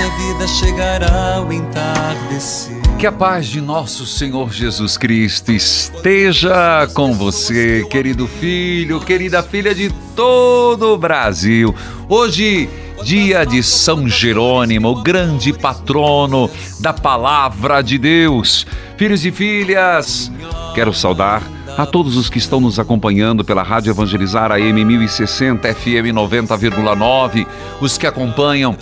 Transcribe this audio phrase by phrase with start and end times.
[0.00, 2.80] Na vida chegará o entardecer.
[2.98, 9.74] Que a paz de nosso Senhor Jesus Cristo esteja com você, querido filho, querida filha
[9.74, 11.74] de todo o Brasil.
[12.08, 12.70] Hoje,
[13.04, 18.66] dia de São Jerônimo, o grande patrono da palavra de Deus.
[18.96, 20.32] Filhos e filhas,
[20.74, 21.42] quero saudar
[21.76, 27.46] a todos os que estão nos acompanhando pela Rádio Evangelizar AM 1060 FM 90,9,
[27.82, 28.74] os que acompanham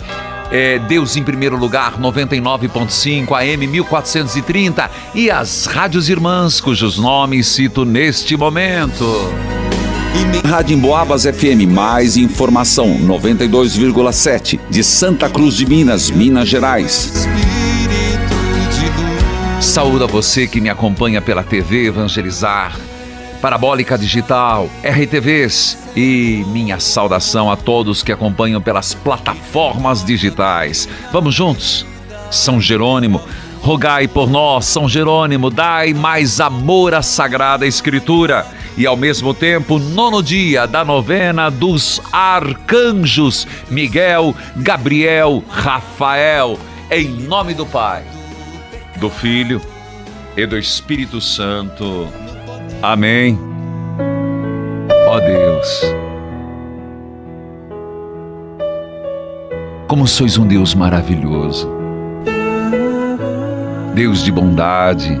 [0.51, 7.85] é, Deus em primeiro lugar 99.5 AM 1430 e as rádios irmãs cujos nomes cito
[7.85, 9.05] neste momento.
[10.45, 17.13] Rádio Emboabas FM, mais informação 92,7 de Santa Cruz de Minas, Minas Gerais.
[17.13, 18.35] Espírito
[18.75, 19.65] de luz.
[19.65, 22.75] Saúde a você que me acompanha pela TV Evangelizar,
[23.41, 30.89] Parabólica Digital, RTVs e minha saudação a todos que acompanham pelas plataformas digitais.
[31.11, 31.85] Vamos juntos?
[32.29, 33.21] São Jerônimo,
[33.61, 38.45] rogai por nós, São Jerônimo, dai mais amor à Sagrada Escritura.
[38.77, 46.59] E ao mesmo tempo, nono dia da novena dos arcanjos Miguel, Gabriel, Rafael,
[46.91, 48.03] em nome do Pai,
[48.97, 49.61] do Filho
[50.35, 52.07] e do Espírito Santo.
[52.81, 53.37] Amém.
[55.09, 55.81] Ó Deus,
[59.85, 61.69] como sois um Deus maravilhoso,
[63.93, 65.19] Deus de bondade,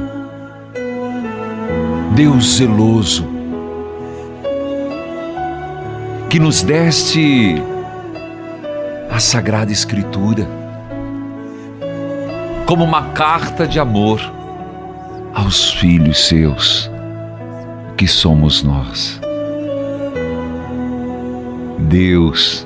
[2.15, 3.27] Deus zeloso,
[6.29, 7.61] que nos deste
[9.11, 10.47] a Sagrada Escritura
[12.65, 14.21] como uma carta de amor
[15.33, 16.89] aos filhos seus
[17.99, 19.19] que somos nós.
[21.77, 22.65] Deus,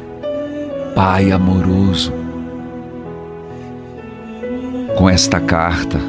[0.93, 2.13] Pai amoroso,
[4.95, 5.99] com esta carta,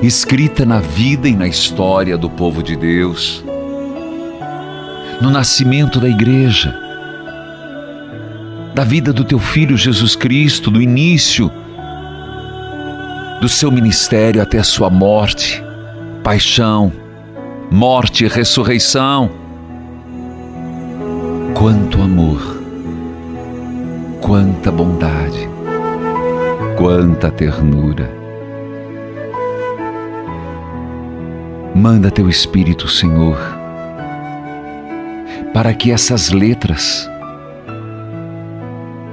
[0.00, 3.44] escrita na vida e na história do povo de Deus,
[5.20, 6.72] no nascimento da igreja,
[8.76, 11.50] da vida do teu filho Jesus Cristo, do início
[13.40, 15.60] do seu ministério até a sua morte,
[16.22, 17.09] paixão,
[17.70, 19.30] morte e ressurreição.
[21.54, 22.60] Quanto amor,
[24.20, 25.48] quanta bondade,
[26.76, 28.10] quanta ternura.
[31.74, 33.38] Manda teu Espírito, Senhor,
[35.54, 37.08] para que essas letras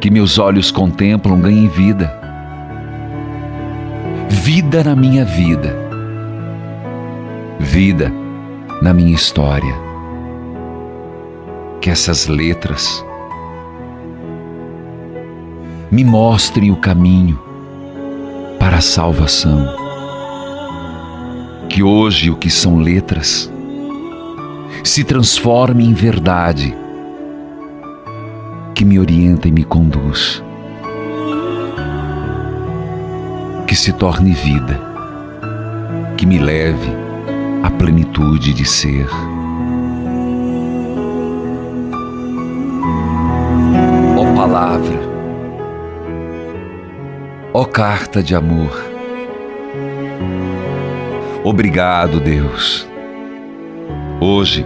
[0.01, 2.11] que meus olhos contemplam ganhem vida.
[4.29, 5.75] Vida na minha vida.
[7.59, 8.11] Vida
[8.81, 9.75] na minha história.
[11.81, 13.03] Que essas letras
[15.89, 17.39] me mostrem o caminho
[18.59, 19.67] para a salvação.
[21.69, 23.51] Que hoje o que são letras
[24.83, 26.75] se transforme em verdade,
[28.73, 30.43] que me orienta e me conduz.
[33.65, 34.79] Que se torne vida,
[36.15, 37.06] que me leve
[37.63, 39.07] à plenitude de ser.
[44.17, 44.99] Ó palavra,
[47.53, 48.71] ó carta de amor,
[51.43, 52.87] obrigado, Deus.
[54.19, 54.65] Hoje,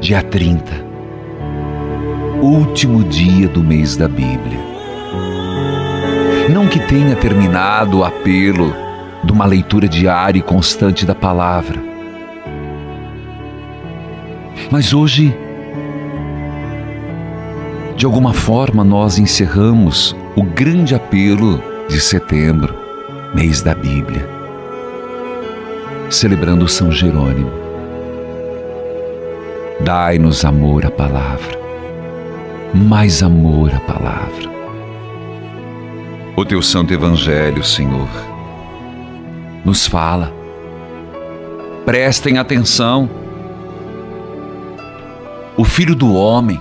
[0.00, 0.72] dia 30,
[2.40, 4.58] último dia do mês da Bíblia.
[6.48, 8.87] Não que tenha terminado o apelo
[9.28, 11.78] de uma leitura diária e constante da palavra,
[14.70, 15.36] mas hoje,
[17.94, 22.74] de alguma forma, nós encerramos o grande apelo de setembro,
[23.34, 24.26] mês da Bíblia,
[26.08, 27.52] celebrando São Jerônimo.
[29.80, 31.60] Dai-nos amor à palavra,
[32.74, 34.48] mais amor à palavra.
[36.34, 38.08] O teu santo evangelho, Senhor,
[39.64, 40.32] nos fala.
[41.84, 43.08] Prestem atenção
[45.58, 46.60] o filho do homem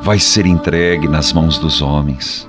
[0.00, 2.48] vai ser entregue nas mãos dos homens.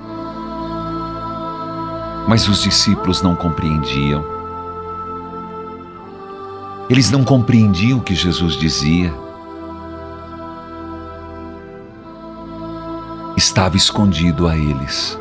[2.28, 4.24] Mas os discípulos não compreendiam.
[6.88, 9.12] Eles não compreendiam o que Jesus dizia.
[13.36, 15.18] Estava escondido a eles.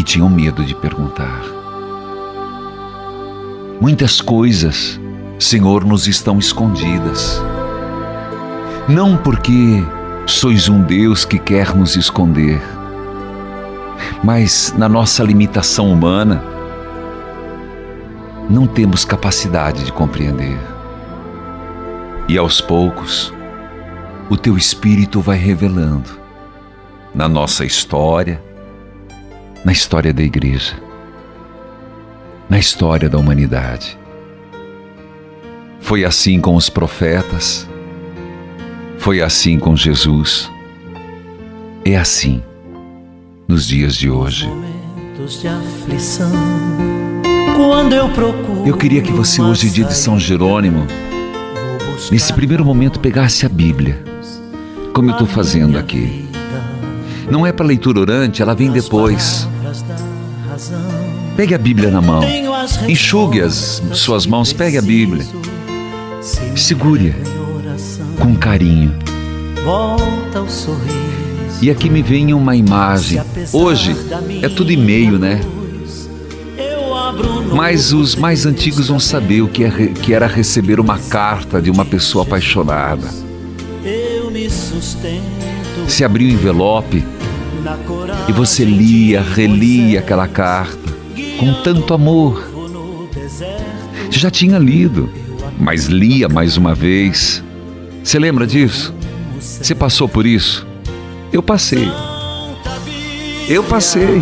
[0.00, 1.44] E tinham medo de perguntar.
[3.78, 4.98] Muitas coisas
[5.40, 7.40] Senhor, nos estão escondidas.
[8.86, 9.82] Não porque
[10.26, 12.60] sois um Deus que quer nos esconder,
[14.22, 16.44] mas na nossa limitação humana,
[18.50, 20.58] não temos capacidade de compreender.
[22.28, 23.32] E aos poucos,
[24.28, 26.10] o teu Espírito vai revelando
[27.14, 28.42] na nossa história,
[29.64, 30.74] na história da igreja,
[32.48, 33.98] na história da humanidade.
[35.80, 37.68] Foi assim com os profetas,
[38.98, 40.50] foi assim com Jesus,
[41.84, 42.42] é assim
[43.46, 44.48] nos dias de hoje.
[48.64, 50.86] Eu queria que você, hoje, dia de São Jerônimo,
[52.10, 54.02] nesse primeiro momento pegasse a Bíblia,
[54.94, 56.26] como eu estou fazendo aqui.
[57.30, 59.49] Não é para leitura orante, ela vem depois.
[61.40, 62.20] Pegue a Bíblia na mão,
[62.86, 65.24] enxugue as suas mãos, pegue a Bíblia.
[66.54, 67.14] Segure
[68.18, 68.94] com carinho.
[71.62, 73.22] E aqui me vem uma imagem.
[73.54, 73.96] Hoje
[74.42, 75.40] é tudo e-mail, né?
[77.54, 81.70] Mas os mais antigos vão saber o que, é, que era receber uma carta de
[81.70, 83.08] uma pessoa apaixonada.
[85.88, 87.02] Se abria o envelope
[88.28, 90.89] e você lia, relia aquela carta
[91.40, 92.46] com tanto amor.
[94.10, 95.08] Já tinha lido,
[95.58, 97.42] mas lia mais uma vez.
[98.04, 98.94] Você lembra disso?
[99.40, 100.66] Você passou por isso?
[101.32, 101.90] Eu passei.
[103.48, 104.20] Eu passei.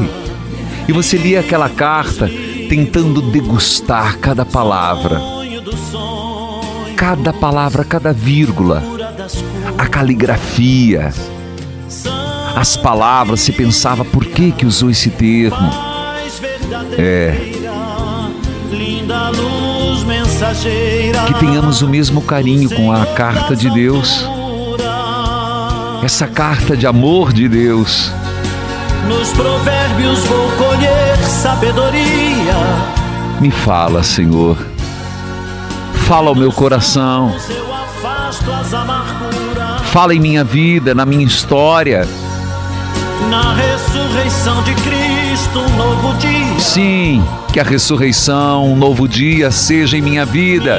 [0.86, 2.30] E você lia aquela carta
[2.68, 5.20] tentando degustar cada palavra.
[6.96, 8.80] Cada palavra, cada vírgula.
[9.76, 11.12] A caligrafia.
[12.54, 15.87] As palavras, você pensava por que que usou esse termo.
[16.98, 17.58] É.
[21.26, 24.24] Que tenhamos o mesmo carinho com a carta de Deus.
[26.02, 28.12] Essa carta de amor de Deus.
[29.08, 32.54] Nos provérbios vou colher sabedoria.
[33.40, 34.56] Me fala, Senhor.
[36.06, 37.34] Fala ao meu coração.
[39.92, 42.06] Fala em minha vida, na minha história.
[43.26, 46.60] Na ressurreição de Cristo, um novo dia.
[46.60, 50.78] Sim, que a ressurreição, um novo dia seja em minha vida.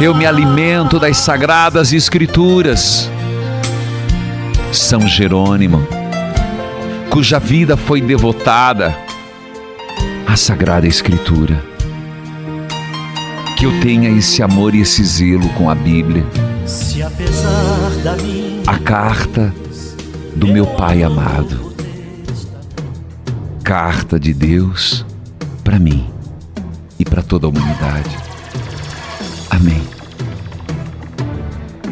[0.00, 3.10] Eu me alimento das sagradas escrituras.
[4.70, 5.86] São Jerônimo,
[7.10, 8.96] cuja vida foi devotada
[10.26, 11.71] à sagrada escritura.
[13.62, 16.26] Que eu tenha esse amor e esse zelo com a Bíblia.
[18.66, 19.54] A carta
[20.34, 21.72] do meu Pai amado
[23.62, 25.06] carta de Deus
[25.62, 26.10] para mim
[26.98, 28.10] e para toda a humanidade.
[29.48, 29.80] Amém.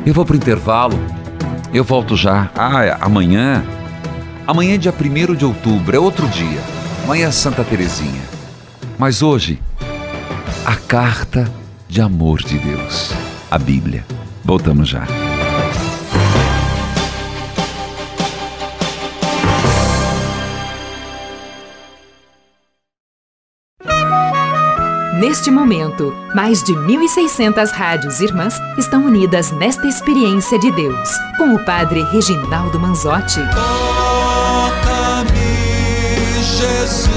[0.05, 0.99] Eu vou para o intervalo,
[1.73, 2.51] eu volto já.
[2.57, 3.65] Ah, amanhã.
[4.45, 6.61] Amanhã é dia 1 de outubro, é outro dia.
[7.05, 8.23] Amanhã é Santa Terezinha.
[8.99, 9.63] Mas hoje,
[10.67, 11.60] a carta
[11.91, 13.11] de amor de Deus,
[13.51, 14.07] a Bíblia.
[14.45, 15.05] Voltamos já.
[25.19, 31.65] Neste momento, mais de 1.600 rádios irmãs estão unidas nesta experiência de Deus, com o
[31.65, 33.41] Padre Reginaldo Manzotti.
[33.53, 34.85] Toca-me,
[36.41, 37.11] Jesus,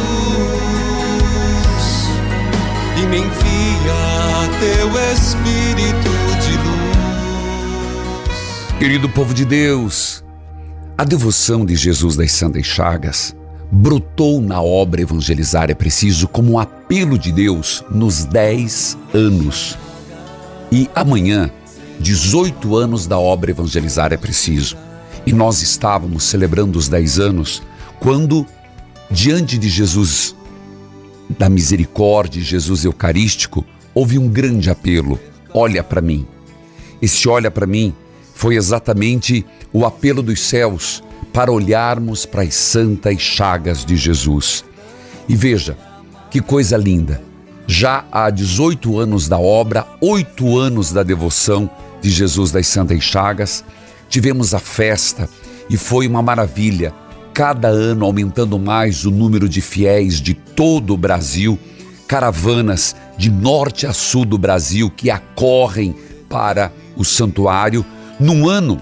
[2.97, 4.12] e me envia
[4.63, 6.09] teu espírito
[6.41, 6.79] de luz.
[8.79, 10.23] Querido povo de Deus,
[10.97, 13.35] a devoção de Jesus das Santas Chagas
[13.69, 19.77] brotou na obra Evangelizar é Preciso como um apelo de Deus nos 10 anos.
[20.71, 21.51] E amanhã,
[21.99, 24.77] 18 anos da obra Evangelizar é Preciso.
[25.25, 27.61] E nós estávamos celebrando os 10 anos
[27.99, 28.47] quando,
[29.11, 30.33] diante de Jesus
[31.37, 35.19] da misericórdia, Jesus Eucarístico, houve um grande apelo:
[35.53, 36.25] olha para mim.
[37.01, 37.93] Esse olha para mim
[38.33, 44.63] foi exatamente o apelo dos céus para olharmos para as santas chagas de Jesus.
[45.27, 45.77] E veja,
[46.29, 47.21] que coisa linda!
[47.65, 51.69] Já há 18 anos da obra, oito anos da devoção
[52.01, 53.63] de Jesus das Santas Chagas,
[54.09, 55.29] tivemos a festa
[55.69, 56.93] e foi uma maravilha.
[57.33, 61.57] Cada ano aumentando mais o número de fiéis de todo o Brasil,
[62.07, 65.95] caravanas de norte a sul do Brasil que acorrem
[66.29, 67.85] para o santuário
[68.19, 68.81] num ano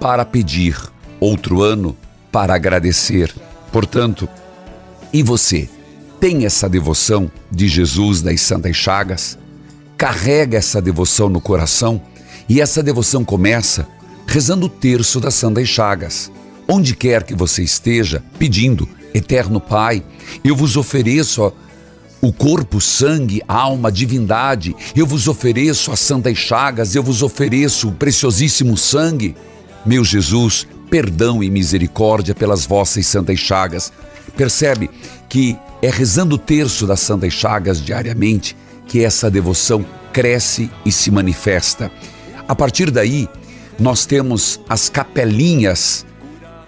[0.00, 0.76] para pedir,
[1.18, 1.96] outro ano
[2.32, 3.34] para agradecer.
[3.72, 4.28] Portanto,
[5.12, 5.68] e você
[6.20, 9.38] tem essa devoção de Jesus das Santas Chagas?
[9.96, 12.00] Carrega essa devoção no coração
[12.48, 13.86] e essa devoção começa
[14.26, 16.30] rezando o terço das Santas Chagas.
[16.68, 20.04] Onde quer que você esteja, pedindo, Eterno Pai,
[20.44, 21.52] eu vos ofereço
[22.20, 27.92] o corpo, sangue, alma, divindade, eu vos ofereço as santas chagas, eu vos ofereço o
[27.92, 29.34] preciosíssimo sangue.
[29.86, 33.92] Meu Jesus, perdão e misericórdia pelas vossas santas chagas.
[34.36, 34.90] Percebe
[35.28, 41.10] que é rezando o terço das santas chagas diariamente que essa devoção cresce e se
[41.10, 41.90] manifesta.
[42.46, 43.28] A partir daí,
[43.78, 46.04] nós temos as capelinhas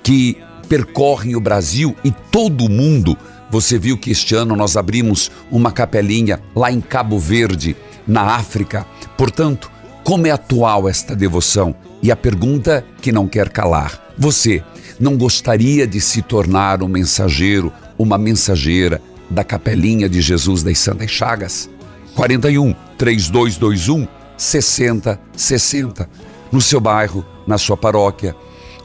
[0.03, 3.19] que percorrem o Brasil e todo o mundo.
[3.53, 8.87] Você viu que este ano nós abrimos uma capelinha lá em Cabo Verde, na África.
[9.15, 9.71] Portanto,
[10.03, 11.75] como é atual esta devoção?
[12.03, 14.65] E a pergunta que não quer calar: você
[14.99, 21.11] não gostaria de se tornar um mensageiro, uma mensageira da Capelinha de Jesus das Santas
[21.11, 21.69] Chagas?
[22.15, 26.09] 41 3221 6060.
[26.51, 28.35] No seu bairro, na sua paróquia,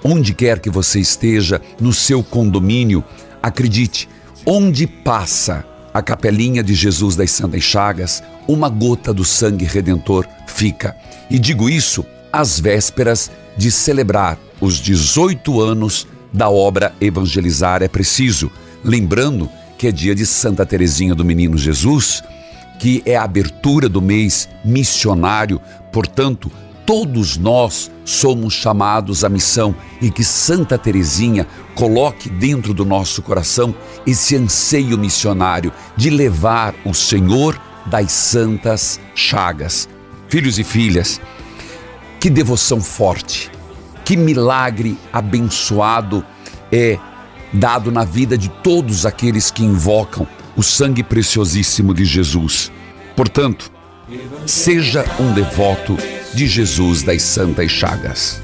[0.04, 3.02] onde quer que você esteja, no seu condomínio,
[3.42, 4.10] acredite,
[4.50, 10.96] onde passa a Capelinha de Jesus das Santas Chagas, uma gota do sangue redentor fica.
[11.30, 18.50] E digo isso às vésperas de celebrar os 18 anos da obra Evangelizar é Preciso.
[18.86, 22.24] Lembrando que é dia de Santa Teresinha do Menino Jesus,
[22.80, 25.60] que é a abertura do mês missionário,
[25.92, 26.50] portanto,
[26.88, 33.76] todos nós somos chamados à missão e que Santa Teresinha coloque dentro do nosso coração
[34.06, 39.90] esse anseio missionário de levar o Senhor das santas chagas.
[40.30, 41.20] Filhos e filhas,
[42.22, 43.52] que devoção forte,
[44.06, 46.26] que milagre abençoado
[46.72, 46.98] é
[47.52, 50.26] dado na vida de todos aqueles que invocam
[50.56, 52.72] o sangue preciosíssimo de Jesus.
[53.14, 53.70] Portanto,
[54.46, 55.98] seja um devoto
[56.34, 58.42] de Jesus das Santas Chagas.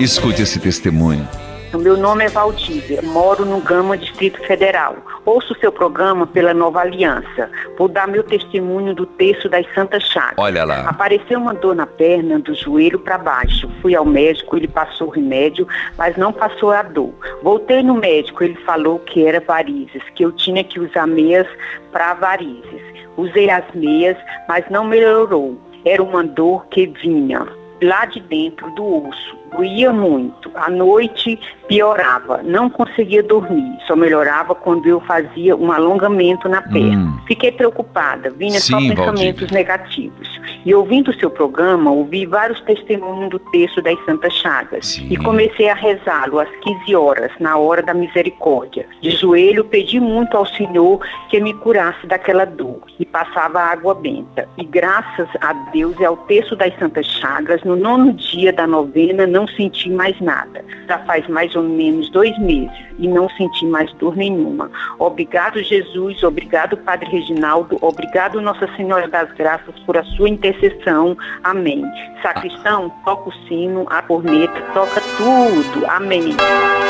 [0.00, 1.26] Escute esse testemunho.
[1.72, 4.96] O meu nome é Valdívia, moro no Gama, Distrito Federal.
[5.24, 7.50] Ouço seu programa pela Nova Aliança.
[7.76, 10.36] Vou dar meu testemunho do texto das Santas Chagas.
[10.36, 10.88] Olha lá.
[10.88, 13.68] Apareceu uma dor na perna, do joelho para baixo.
[13.82, 15.66] Fui ao médico, ele passou o remédio,
[15.98, 17.12] mas não passou a dor.
[17.42, 21.48] Voltei no médico, ele falou que era varizes, que eu tinha que usar meias
[21.90, 22.82] para varizes.
[23.16, 24.16] Usei as meias,
[24.48, 25.58] mas não melhorou.
[25.84, 27.46] Era uma dor que vinha
[27.82, 30.50] lá de dentro do osso doía muito.
[30.54, 37.10] À noite piorava, não conseguia dormir, só melhorava quando eu fazia um alongamento na perna.
[37.10, 37.20] Hum.
[37.26, 40.40] Fiquei preocupada, vinha Sim, só pensamentos negativos.
[40.64, 45.08] E ouvindo o seu programa, ouvi vários testemunhos do texto das Santas Chagas Sim.
[45.10, 48.86] e comecei a rezá-lo às 15 horas, na hora da misericórdia.
[49.00, 54.48] De joelho, pedi muito ao Senhor que me curasse daquela dor e passava água benta.
[54.56, 59.26] E graças a Deus e ao texto das Santas Chagas, no nono dia da novena,
[59.26, 60.64] não senti mais nada.
[60.88, 64.70] Já faz mais ou menos dois meses e não senti mais dor nenhuma.
[64.98, 66.22] Obrigado, Jesus.
[66.22, 67.78] Obrigado, Padre Reginaldo.
[67.80, 71.16] Obrigado, Nossa Senhora das Graças, por a sua intercessão.
[71.42, 71.84] Amém.
[72.22, 75.86] Sacristão, toca o sino, a corneta, toca tudo.
[75.86, 76.36] Amém.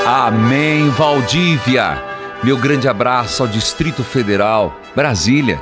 [0.06, 2.02] Amém, Valdívia.
[2.42, 5.58] Meu grande abraço ao Distrito Federal, Brasília.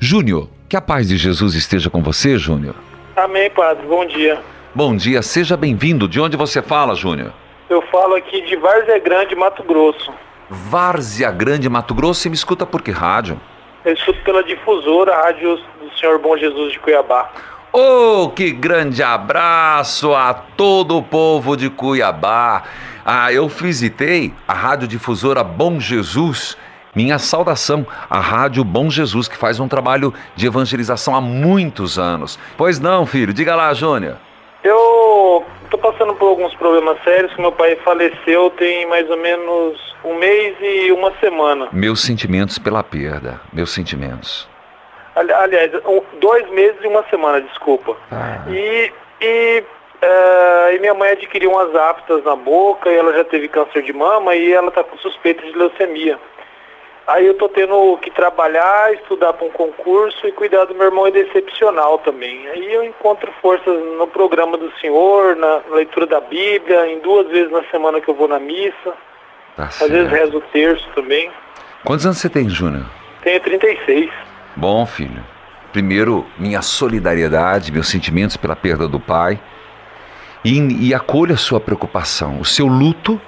[0.00, 2.74] Júnior, que a paz de Jesus esteja com você, Júnior.
[3.16, 3.86] Amém, Padre.
[3.86, 4.40] Bom dia.
[4.74, 6.06] Bom dia, seja bem-vindo.
[6.06, 7.32] De onde você fala, Júnior?
[7.70, 10.12] Eu falo aqui de Várzea Grande, Mato Grosso.
[10.50, 13.40] Várzea Grande, Mato Grosso, e me escuta por que rádio?
[13.82, 17.30] Eu escuto pela difusora, Rádio do Senhor Bom Jesus de Cuiabá.
[17.72, 22.62] Oh, que grande abraço a todo o povo de Cuiabá.
[23.04, 26.58] Ah, eu visitei a radiodifusora Bom Jesus.
[26.94, 32.38] Minha saudação à Rádio Bom Jesus, que faz um trabalho de evangelização há muitos anos.
[32.56, 34.16] Pois não, filho, diga lá, Júnior.
[34.64, 40.14] Eu tô passando por alguns problemas sérios, meu pai faleceu tem mais ou menos um
[40.14, 41.68] mês e uma semana.
[41.72, 44.48] Meus sentimentos pela perda, meus sentimentos.
[45.14, 47.96] Ali- Aliás, um- dois meses e uma semana, desculpa.
[48.10, 48.44] Ah.
[48.48, 49.64] E, e,
[50.02, 53.92] eh, e minha mãe adquiriu umas aftas na boca e ela já teve câncer de
[53.92, 56.18] mama e ela tá com suspeita de leucemia.
[57.08, 61.06] Aí eu tô tendo que trabalhar, estudar para um concurso e cuidar do meu irmão
[61.06, 62.46] é decepcional também.
[62.48, 67.50] Aí eu encontro forças no programa do Senhor, na leitura da Bíblia, em duas vezes
[67.50, 68.92] na semana que eu vou na missa.
[69.56, 70.22] Tá Às vezes certo.
[70.22, 71.30] rezo o terço também.
[71.82, 72.84] Quantos anos você tem, Júnior?
[73.22, 74.10] Tenho 36.
[74.54, 75.24] Bom, filho.
[75.72, 79.40] Primeiro, minha solidariedade, meus sentimentos pela perda do pai.
[80.44, 83.18] E, e acolha a sua preocupação, o seu luto.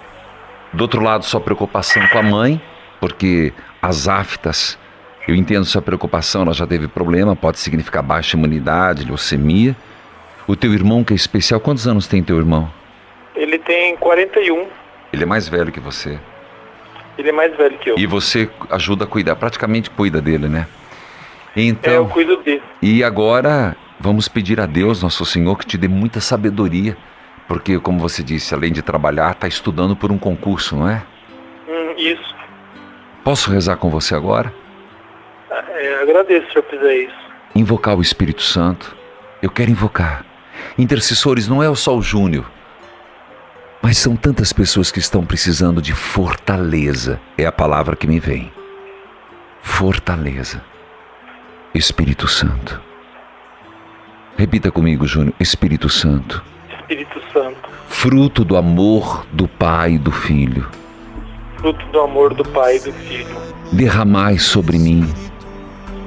[0.71, 2.63] Do outro lado, sua preocupação com a mãe,
[3.01, 4.79] porque as aftas,
[5.27, 9.77] eu entendo sua preocupação, ela já teve problema, pode significar baixa imunidade, leucemia.
[10.47, 12.71] O teu irmão, que é especial, quantos anos tem teu irmão?
[13.35, 14.67] Ele tem 41.
[15.13, 16.19] Ele é mais velho que você.
[17.17, 17.99] Ele é mais velho que eu.
[17.99, 20.67] E você ajuda a cuidar, praticamente cuida dele, né?
[21.57, 22.63] É, eu Então, cuido dele.
[22.81, 26.97] e agora vamos pedir a Deus, nosso Senhor, que te dê muita sabedoria,
[27.47, 31.03] porque, como você disse, além de trabalhar, está estudando por um concurso, não é?
[31.69, 32.30] Hum, isso.
[33.25, 34.53] Posso rezar com você agora?
[35.51, 37.15] É, agradeço se eu fizer isso.
[37.55, 38.97] Invocar o Espírito Santo.
[39.43, 40.25] Eu quero invocar.
[40.79, 42.51] Intercessores não é só o Júnior,
[43.83, 47.21] mas são tantas pessoas que estão precisando de fortaleza.
[47.37, 48.53] É a palavra que me vem.
[49.63, 50.63] Fortaleza.
[51.75, 52.81] Espírito Santo.
[54.37, 55.35] Repita comigo, Júnior.
[55.41, 56.43] Espírito Santo.
[56.81, 60.69] Espírito Santo, Fruto do amor do Pai e do Filho.
[61.61, 63.37] Fruto do amor do Pai e do Filho,
[63.73, 65.07] Derramai sobre mim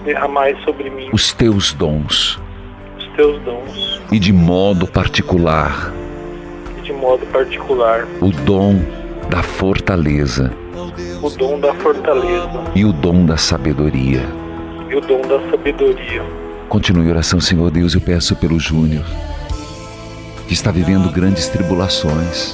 [0.03, 2.37] derramai sobre mim os teus dons
[2.97, 5.93] os teus dons e, de modo particular,
[6.77, 8.81] e de modo particular o dom
[9.29, 10.51] da fortaleza
[11.21, 14.25] o dom da fortaleza e o dom da sabedoria.
[14.89, 16.21] e o dom da sabedoria.
[16.67, 19.05] Continue a oração, Senhor Deus, eu peço pelo Júnior,
[20.47, 22.53] que está vivendo grandes tribulações,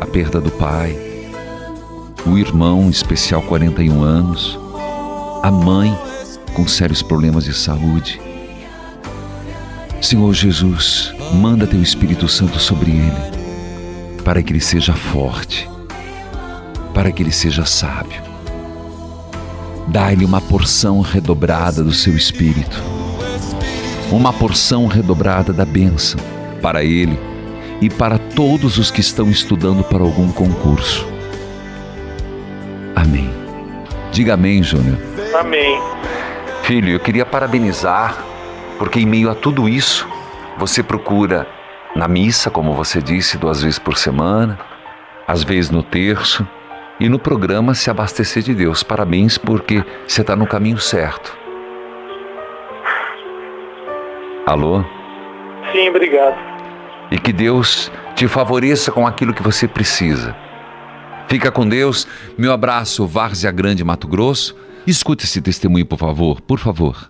[0.00, 1.09] a perda do pai,
[2.26, 4.58] o irmão, especial 41 anos,
[5.42, 5.96] a mãe
[6.54, 8.20] com sérios problemas de saúde.
[10.00, 15.68] Senhor Jesus, manda teu Espírito Santo sobre ele, para que ele seja forte,
[16.94, 18.22] para que ele seja sábio.
[19.88, 22.80] Dá-lhe uma porção redobrada do seu Espírito
[24.10, 26.18] uma porção redobrada da bênção
[26.60, 27.18] para ele
[27.80, 31.06] e para todos os que estão estudando para algum concurso.
[32.96, 33.30] Amém.
[34.12, 34.98] Diga amém, Júnior.
[35.38, 35.80] Amém.
[36.62, 38.16] Filho, eu queria parabenizar,
[38.78, 40.08] porque em meio a tudo isso,
[40.58, 41.46] você procura
[41.94, 44.58] na missa, como você disse, duas vezes por semana,
[45.26, 46.46] às vezes no terço,
[46.98, 48.82] e no programa se abastecer de Deus.
[48.82, 51.36] Parabéns, porque você está no caminho certo.
[54.46, 54.84] Alô?
[55.72, 56.36] Sim, obrigado.
[57.10, 60.36] e que Deus te favoreça com aquilo que você precisa.
[61.30, 62.08] Fica com Deus.
[62.36, 64.56] Meu abraço, Várzea Grande, Mato Grosso.
[64.84, 67.08] Escute esse testemunho, por favor, por favor.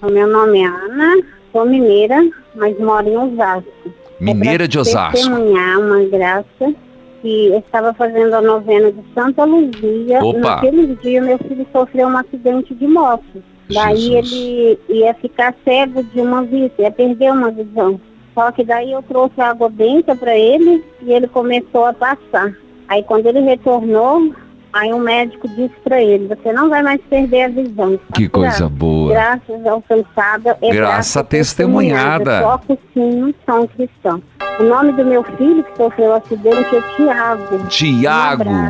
[0.00, 2.16] O meu nome é Ana, sou mineira,
[2.56, 3.70] mas moro em Osasco.
[4.18, 5.12] Mineira de É pra Osasco.
[5.12, 6.74] Testemunhar uma graça
[7.20, 10.24] que eu estava fazendo a novena de Santa Luzia.
[10.24, 10.38] Opa!
[10.38, 13.42] Naquele dia meu filho sofreu um acidente de moto.
[13.70, 18.00] Daí ele ia ficar cego de uma vista, ia perder uma visão.
[18.32, 22.56] Só que daí eu trouxe água benta para ele e ele começou a passar.
[22.88, 24.32] Aí quando ele retornou,
[24.72, 27.94] aí o médico disse para ele, você não vai mais perder a visão.
[27.94, 29.12] está Que curado." coisa boa.
[29.12, 32.40] Graças alcançada é Graça testemunhada.
[32.40, 34.22] Toca sim, são cristão.
[34.58, 37.66] O nome do meu filho que sofreu acidente é Tiago.
[37.68, 38.50] Tiago.
[38.50, 38.68] Um.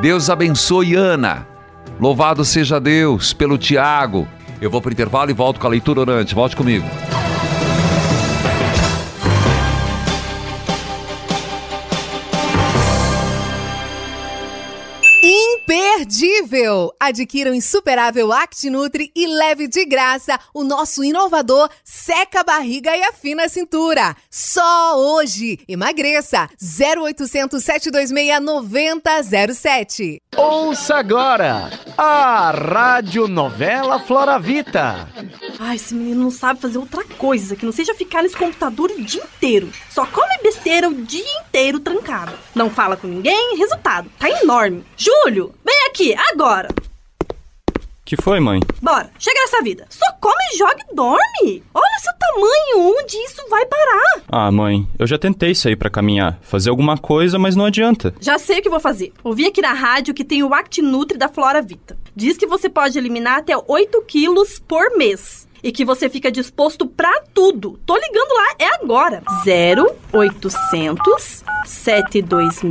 [0.00, 1.46] Deus abençoe Ana.
[2.00, 4.26] Louvado seja Deus pelo Tiago.
[4.60, 6.34] Eu vou para o intervalo e volto com a leitura orante.
[6.34, 6.86] Volte comigo.
[16.12, 16.92] Imperdível!
[17.00, 23.02] Adquira o insuperável ActiNutri e leve de graça o nosso inovador Seca a Barriga e
[23.02, 24.14] Afina a Cintura.
[24.30, 25.58] Só hoje!
[25.66, 26.50] Emagreça!
[26.60, 30.22] 0800 726 9007.
[30.36, 35.08] Ouça agora a Rádio Novela Floravita.
[35.58, 39.02] Ai, esse menino não sabe fazer outra coisa que não seja ficar nesse computador o
[39.02, 39.70] dia inteiro.
[39.90, 42.32] Só come besteira o dia inteiro trancado.
[42.54, 44.84] Não fala com ninguém, resultado, tá enorme.
[44.96, 46.01] Júlio, vem aqui,
[46.32, 46.68] agora.
[48.04, 48.60] Que foi, mãe?
[48.82, 49.86] Bora, chega nessa vida.
[49.88, 51.62] Só come, joga e dorme.
[51.72, 54.22] Olha seu tamanho, onde isso vai parar?
[54.28, 58.12] Ah, mãe, eu já tentei sair para caminhar, fazer alguma coisa, mas não adianta.
[58.20, 59.12] Já sei o que vou fazer.
[59.22, 61.96] Ouvi aqui na rádio que tem o ActiNutri da Flora Vita.
[62.14, 66.86] Diz que você pode eliminar até 8 quilos por mês e que você fica disposto
[66.86, 67.78] para tudo.
[67.86, 69.22] Tô ligando lá, é agora.
[69.46, 72.62] 0800 726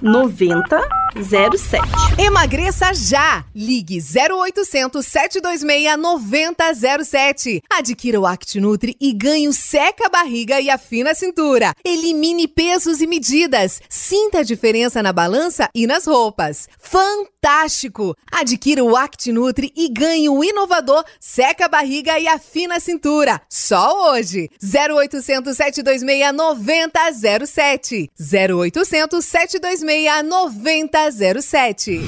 [0.00, 1.78] 9007.
[2.18, 3.44] Emagreça já!
[3.54, 7.62] Ligue 0800 726 9007.
[7.70, 11.74] Adquira o ActiNutri e ganhe o seca a barriga e afina a cintura.
[11.84, 13.80] Elimine pesos e medidas.
[13.88, 16.68] Sinta a diferença na balança e nas roupas.
[16.78, 18.14] Fantástico!
[18.30, 23.40] Adquira o ActiNutri e ganhe o inovador seca a barriga e afina a cintura.
[23.48, 24.48] Só hoje.
[24.62, 28.10] 0800 726 9007.
[28.20, 29.87] 0800 726
[30.22, 32.00] 9007.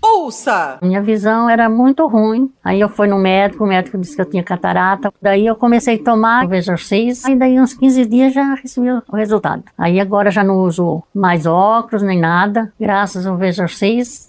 [0.00, 0.78] Ouça!
[0.80, 2.52] Minha visão era muito ruim.
[2.62, 5.12] Aí eu fui no médico, o médico disse que eu tinha catarata.
[5.20, 7.24] Daí eu comecei a tomar o Vesorcis.
[7.24, 9.64] Aí daí uns 15 dias já recebi o resultado.
[9.76, 14.28] Aí agora já não uso mais óculos nem nada, graças ao Vesorcis.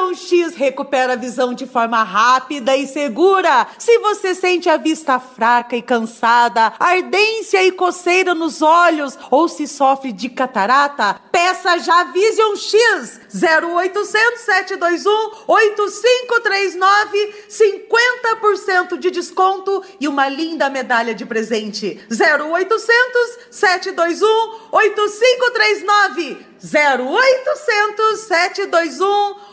[0.00, 3.66] Vision X recupera a visão de forma rápida e segura.
[3.78, 9.68] Se você sente a vista fraca e cansada, ardência e coceira nos olhos ou se
[9.68, 15.10] sofre de catarata, peça já Vision X 0800 721
[15.46, 22.00] 8539 50% de desconto e uma linda medalha de presente.
[22.10, 24.26] 0800 721
[24.72, 29.49] 8539 0800 721 8539.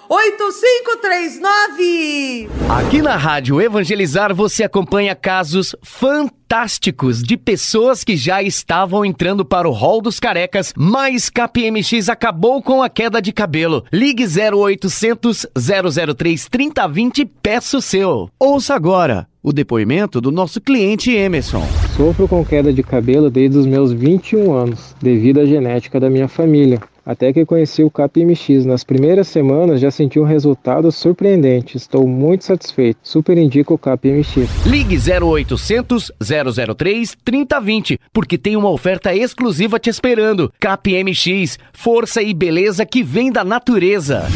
[2.70, 6.47] Aqui na Rádio Evangelizar você acompanha casos fantásticos
[7.24, 12.82] de pessoas que já estavam entrando para o hall dos carecas, mas KPMX acabou com
[12.82, 13.84] a queda de cabelo.
[13.92, 15.46] Ligue 0800
[16.16, 18.30] 003 3020 e peça o seu.
[18.40, 21.66] Ouça agora o depoimento do nosso cliente Emerson.
[21.96, 26.28] Sofro com queda de cabelo desde os meus 21 anos, devido à genética da minha
[26.28, 28.66] família até que conheci o CapMX.
[28.66, 31.78] Nas primeiras semanas já senti um resultado surpreendente.
[31.78, 33.00] Estou muito satisfeito.
[33.02, 34.66] Super indico o CapMX.
[34.66, 36.12] Ligue 0800
[36.44, 40.52] 003 3020, porque tem uma oferta exclusiva te esperando.
[40.60, 44.28] CapMX, força e beleza que vem da natureza.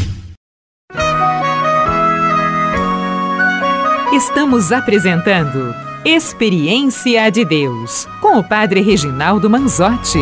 [4.12, 10.20] Estamos apresentando Experiência de Deus com o Padre Reginaldo Manzotti.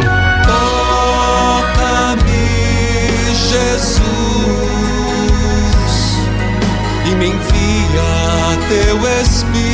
[7.21, 9.70] me envia teu Espírito.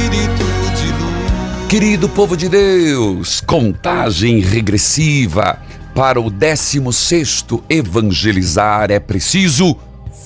[1.69, 5.59] Querido povo de Deus, contagem regressiva
[5.97, 9.77] para o 16 evangelizar é preciso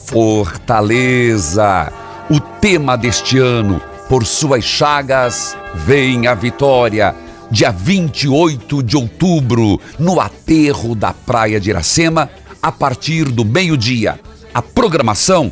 [0.04, 1.90] fortaleza.
[2.28, 7.14] O tema deste ano, por suas chagas, vem a vitória.
[7.50, 12.28] Dia 28 de outubro, no aterro da Praia de Iracema,
[12.62, 14.20] a partir do meio-dia.
[14.52, 15.50] A programação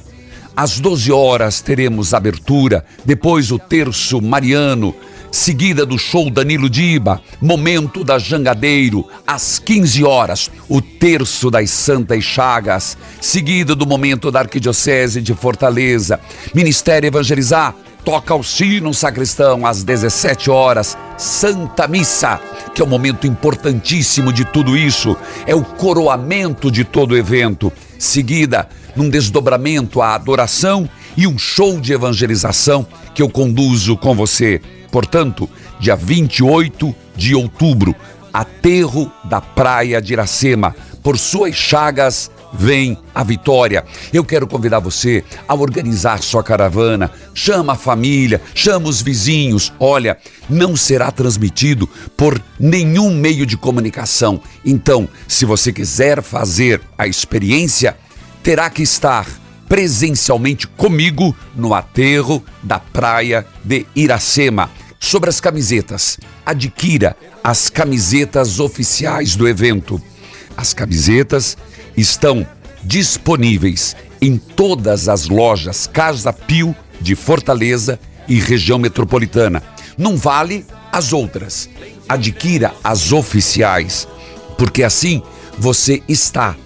[0.54, 4.92] às 12 horas teremos abertura, depois o terço mariano,
[5.30, 12.24] seguida do show Danilo Diba, momento da Jangadeiro, às 15 horas, o terço das Santas
[12.24, 16.20] Chagas, seguida do momento da Arquidiocese de Fortaleza,
[16.54, 22.40] Ministério Evangelizar, toca o sino sacristão às 17 horas, Santa Missa,
[22.74, 27.72] que é o momento importantíssimo de tudo isso, é o coroamento de todo o evento.
[27.98, 30.88] Seguida, num desdobramento à adoração
[31.18, 34.62] e um show de evangelização que eu conduzo com você.
[34.88, 35.50] Portanto,
[35.80, 37.92] dia 28 de outubro,
[38.32, 40.76] aterro da Praia de Iracema.
[41.02, 43.84] Por suas chagas vem a vitória.
[44.12, 47.10] Eu quero convidar você a organizar sua caravana.
[47.34, 49.72] Chama a família, chama os vizinhos.
[49.80, 50.16] Olha,
[50.48, 54.40] não será transmitido por nenhum meio de comunicação.
[54.64, 57.96] Então, se você quiser fazer a experiência,
[58.40, 59.26] terá que estar
[59.68, 64.70] presencialmente comigo no aterro da praia de Iracema.
[64.98, 70.00] Sobre as camisetas, adquira as camisetas oficiais do evento.
[70.56, 71.56] As camisetas
[71.96, 72.46] estão
[72.82, 79.62] disponíveis em todas as lojas Casa Pio de Fortaleza e região metropolitana.
[79.96, 81.68] Não vale as outras.
[82.08, 84.08] Adquira as oficiais,
[84.56, 85.22] porque assim
[85.58, 86.56] você está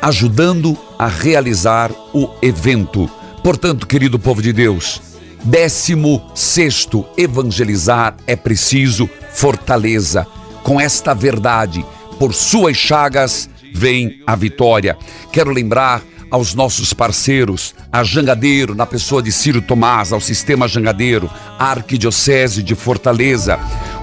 [0.00, 3.10] ajudando a realizar o evento.
[3.42, 5.00] Portanto, querido povo de Deus,
[5.46, 10.26] Décimo sexto, evangelizar é preciso fortaleza.
[10.64, 11.86] Com esta verdade,
[12.18, 14.98] por suas chagas vem a vitória.
[15.30, 21.30] Quero lembrar aos nossos parceiros, a Jangadeiro, na pessoa de Ciro Tomás, ao Sistema Jangadeiro,
[21.58, 23.58] a Arquidiocese de Fortaleza,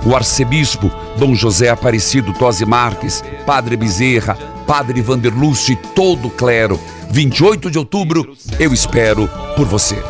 [0.05, 6.79] o arcebispo Dom José Aparecido Tosi Marques, Padre Bezerra, Padre Vanderlúcio e todo o clero.
[7.11, 10.01] 28 de outubro, eu espero por você.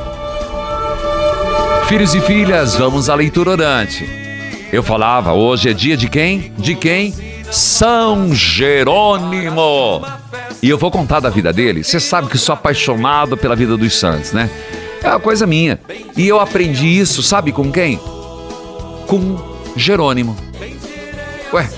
[1.88, 4.08] Filhos e filhas, vamos à leitura orante.
[4.72, 6.54] Eu falava, hoje é dia de quem?
[6.58, 7.33] De quem?
[7.54, 10.04] São Jerônimo.
[10.60, 11.84] E eu vou contar da vida dele.
[11.84, 14.50] Você sabe que sou apaixonado pela vida dos santos, né?
[15.04, 15.80] É uma coisa minha.
[16.18, 18.00] E eu aprendi isso, sabe com quem?
[19.06, 19.38] Com
[19.76, 20.36] Jerônimo.
[21.54, 21.70] Ué,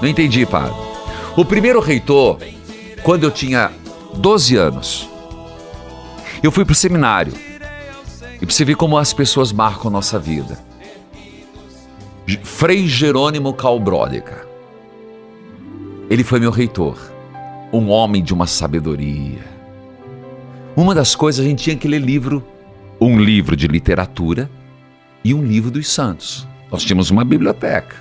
[0.00, 0.72] não entendi, padre.
[1.36, 2.38] O primeiro reitor,
[3.02, 3.70] quando eu tinha
[4.14, 5.06] 12 anos,
[6.42, 7.34] eu fui para o seminário.
[8.40, 10.58] E pra você ver como as pessoas marcam nossa vida.
[12.42, 14.50] Frei Jerônimo Calbródica.
[16.12, 16.98] Ele foi meu reitor.
[17.72, 19.42] Um homem de uma sabedoria.
[20.76, 22.46] Uma das coisas a gente tinha que ler livro,
[23.00, 24.50] um livro de literatura
[25.24, 26.46] e um livro dos santos.
[26.70, 27.96] Nós tínhamos uma biblioteca.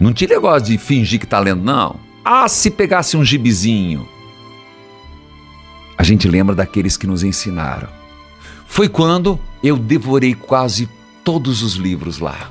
[0.00, 2.00] Não tinha negócio de fingir que está lendo, não.
[2.24, 4.08] Ah, se pegasse um gibizinho.
[5.98, 7.90] A gente lembra daqueles que nos ensinaram.
[8.66, 10.88] Foi quando eu devorei quase
[11.22, 12.50] todos os livros lá.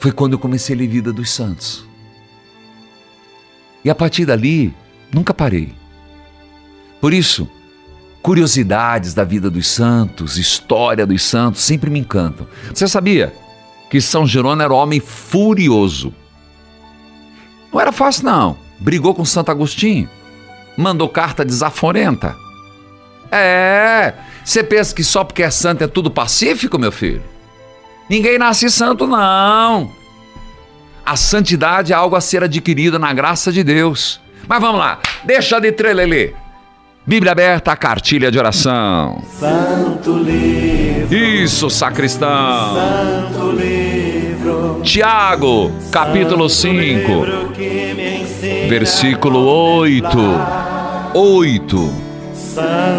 [0.00, 1.86] Foi quando eu comecei a ler Vida dos Santos.
[3.84, 4.74] E a partir dali,
[5.12, 5.72] nunca parei.
[7.00, 7.48] Por isso,
[8.22, 12.46] curiosidades da vida dos santos, história dos santos, sempre me encantam.
[12.74, 13.32] Você sabia
[13.88, 16.12] que São Jerônimo era um homem furioso?
[17.72, 18.58] Não era fácil, não.
[18.80, 20.08] Brigou com Santo Agostinho,
[20.76, 22.36] mandou carta desaforenta.
[23.30, 27.22] É, você pensa que só porque é santo é tudo pacífico, meu filho?
[28.08, 29.90] Ninguém nasce santo, não.
[31.06, 34.20] A santidade é algo a ser adquirido na graça de Deus.
[34.48, 36.32] Mas vamos lá, deixa de trelelê.
[37.06, 39.22] Bíblia aberta, cartilha de oração.
[39.38, 41.14] Santo livro.
[41.14, 42.74] Isso, sacristão.
[42.74, 44.80] Santo livro.
[44.82, 47.26] Tiago, capítulo 5,
[48.68, 50.08] versículo 8.
[51.14, 51.94] 8.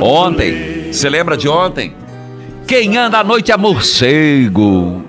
[0.02, 1.94] Ontem, você lembra de ontem?
[2.66, 5.04] Quem anda à noite é morcego.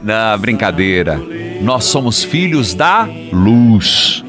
[0.00, 1.20] Na brincadeira.
[1.60, 4.24] Nós somos filhos da luz.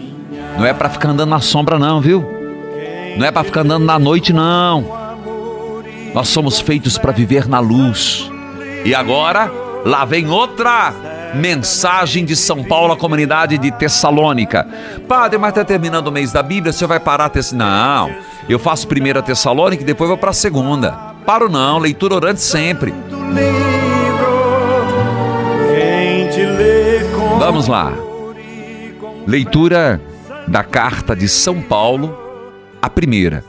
[0.58, 2.26] Não é para ficar andando na sombra, não, viu?
[3.18, 4.86] Não é para ficar andando na noite, não.
[6.14, 8.30] Nós somos feitos para viver na luz.
[8.84, 9.52] E agora,
[9.86, 10.94] lá vem outra
[11.36, 14.68] mensagem de São Paulo à comunidade de Tessalônica.
[15.08, 17.52] Padre, mas está terminando o mês da Bíblia, você vai parar a Tess...
[17.52, 18.10] Não,
[18.48, 20.92] eu faço primeiro a Tessalônica e depois vou para a segunda.
[21.26, 22.94] Paro não, leitura orante sempre.
[27.40, 27.94] Vamos lá.
[29.26, 30.02] Leitura
[30.46, 32.14] da carta de São Paulo,
[32.82, 33.46] a primeira,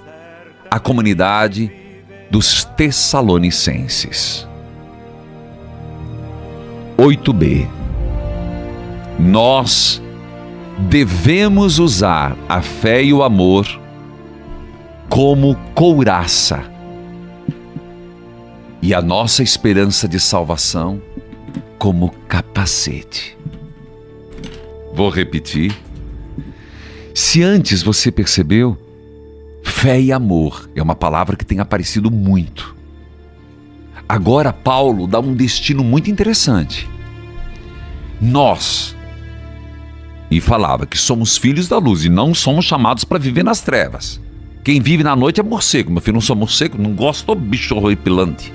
[0.71, 1.73] a comunidade
[2.31, 4.47] dos Tessalonicenses.
[6.97, 7.67] 8b.
[9.19, 10.01] Nós
[10.89, 13.67] devemos usar a fé e o amor
[15.09, 16.63] como couraça
[18.81, 21.03] e a nossa esperança de salvação
[21.77, 23.40] como capacete.
[25.01, 25.75] Vou repetir.
[27.15, 28.77] Se antes você percebeu,
[29.63, 32.77] fé e amor é uma palavra que tem aparecido muito.
[34.07, 36.87] Agora Paulo dá um destino muito interessante.
[38.21, 38.95] Nós,
[40.31, 44.21] e falava que somos filhos da luz e não somos chamados para viver nas trevas.
[44.63, 45.91] Quem vive na noite é morcego.
[45.91, 48.53] Meu filho, não sou morcego, não gosto do bicho horripilante.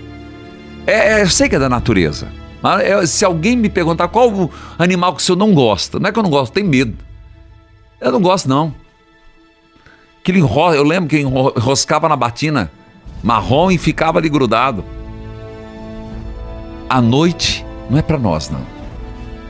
[0.86, 2.27] É, eu sei que é da natureza.
[2.65, 4.49] Mas se alguém me perguntar qual o
[4.80, 6.97] animal que o senhor não gosta, não é que eu não gosto, tem medo.
[8.01, 8.73] Eu não gosto, não.
[10.19, 10.73] Aquele enro...
[10.73, 12.71] Eu lembro que enroscava na batina
[13.21, 14.84] marrom e ficava ali grudado.
[16.89, 18.65] A noite não é para nós, não.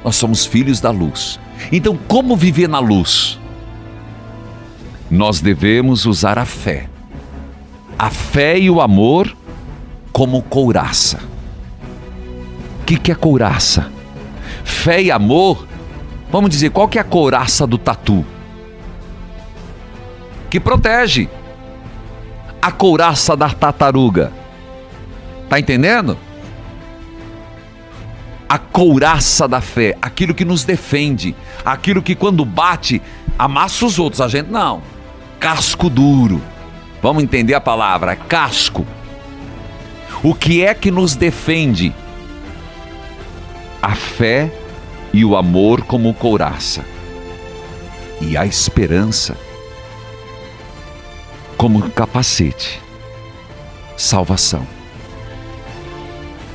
[0.03, 1.39] Nós somos filhos da luz.
[1.71, 3.39] Então, como viver na luz?
[5.09, 6.89] Nós devemos usar a fé.
[7.97, 9.33] A fé e o amor
[10.11, 11.33] como couraça.
[12.85, 13.91] Que, que é couraça?
[14.63, 15.67] Fé e amor.
[16.31, 18.25] Vamos dizer, qual que é a couraça do tatu?
[20.49, 21.29] Que protege.
[22.61, 24.31] A couraça da tartaruga.
[25.49, 26.17] Tá entendendo?
[28.47, 33.01] A couraça da fé, aquilo que nos defende, aquilo que quando bate,
[33.37, 34.81] amassa os outros, a gente não.
[35.39, 36.41] Casco duro.
[37.01, 38.85] Vamos entender a palavra, casco.
[40.23, 41.93] O que é que nos defende?
[43.85, 44.51] A fé
[45.13, 46.83] e o amor como couraça,
[48.19, 49.37] e a esperança
[51.55, 52.81] como capacete.
[53.95, 54.65] Salvação.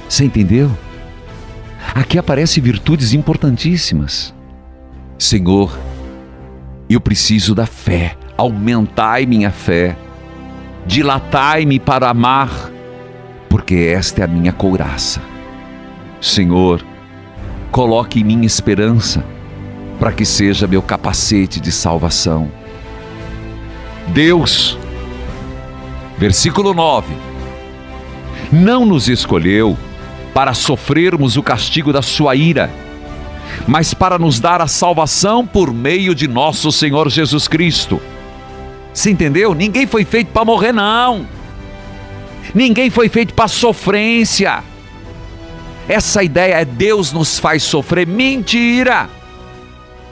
[0.08, 0.76] Você entendeu?
[1.94, 4.34] Aqui aparecem virtudes importantíssimas.
[5.16, 5.78] Senhor,
[6.88, 8.16] eu preciso da fé.
[8.36, 9.96] Aumentai minha fé.
[10.84, 12.50] Dilatai-me para amar,
[13.48, 15.22] porque esta é a minha couraça.
[16.20, 16.89] Senhor,
[17.70, 19.24] coloque em mim esperança,
[19.98, 22.50] para que seja meu capacete de salvação.
[24.08, 24.78] Deus,
[26.18, 27.14] versículo 9,
[28.52, 29.78] não nos escolheu
[30.34, 32.70] para sofrermos o castigo da sua ira,
[33.66, 38.00] mas para nos dar a salvação por meio de nosso Senhor Jesus Cristo.
[38.92, 39.54] Se entendeu?
[39.54, 41.26] Ninguém foi feito para morrer, não.
[42.54, 44.64] Ninguém foi feito para sofrência.
[45.90, 48.06] Essa ideia é Deus nos faz sofrer.
[48.06, 49.10] Mentira!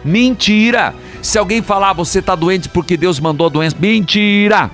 [0.04, 0.92] Mentira!
[1.22, 4.72] Se alguém falar você está doente porque Deus mandou a doença, mentira!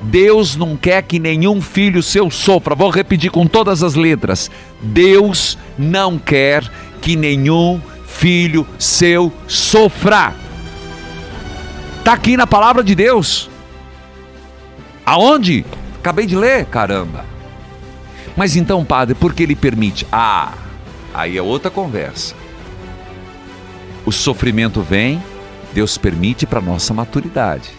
[0.00, 2.74] Deus não quer que nenhum filho seu sofra.
[2.74, 4.50] Vou repetir com todas as letras.
[4.80, 6.64] Deus não quer
[7.02, 10.32] que nenhum filho seu sofra.
[11.98, 13.50] Está aqui na palavra de Deus.
[15.04, 15.62] Aonde?
[15.98, 17.31] Acabei de ler, caramba.
[18.36, 20.06] Mas então, padre, por que ele permite?
[20.10, 20.54] Ah,
[21.12, 22.34] aí é outra conversa.
[24.04, 25.22] O sofrimento vem,
[25.72, 27.70] Deus permite para nossa maturidade.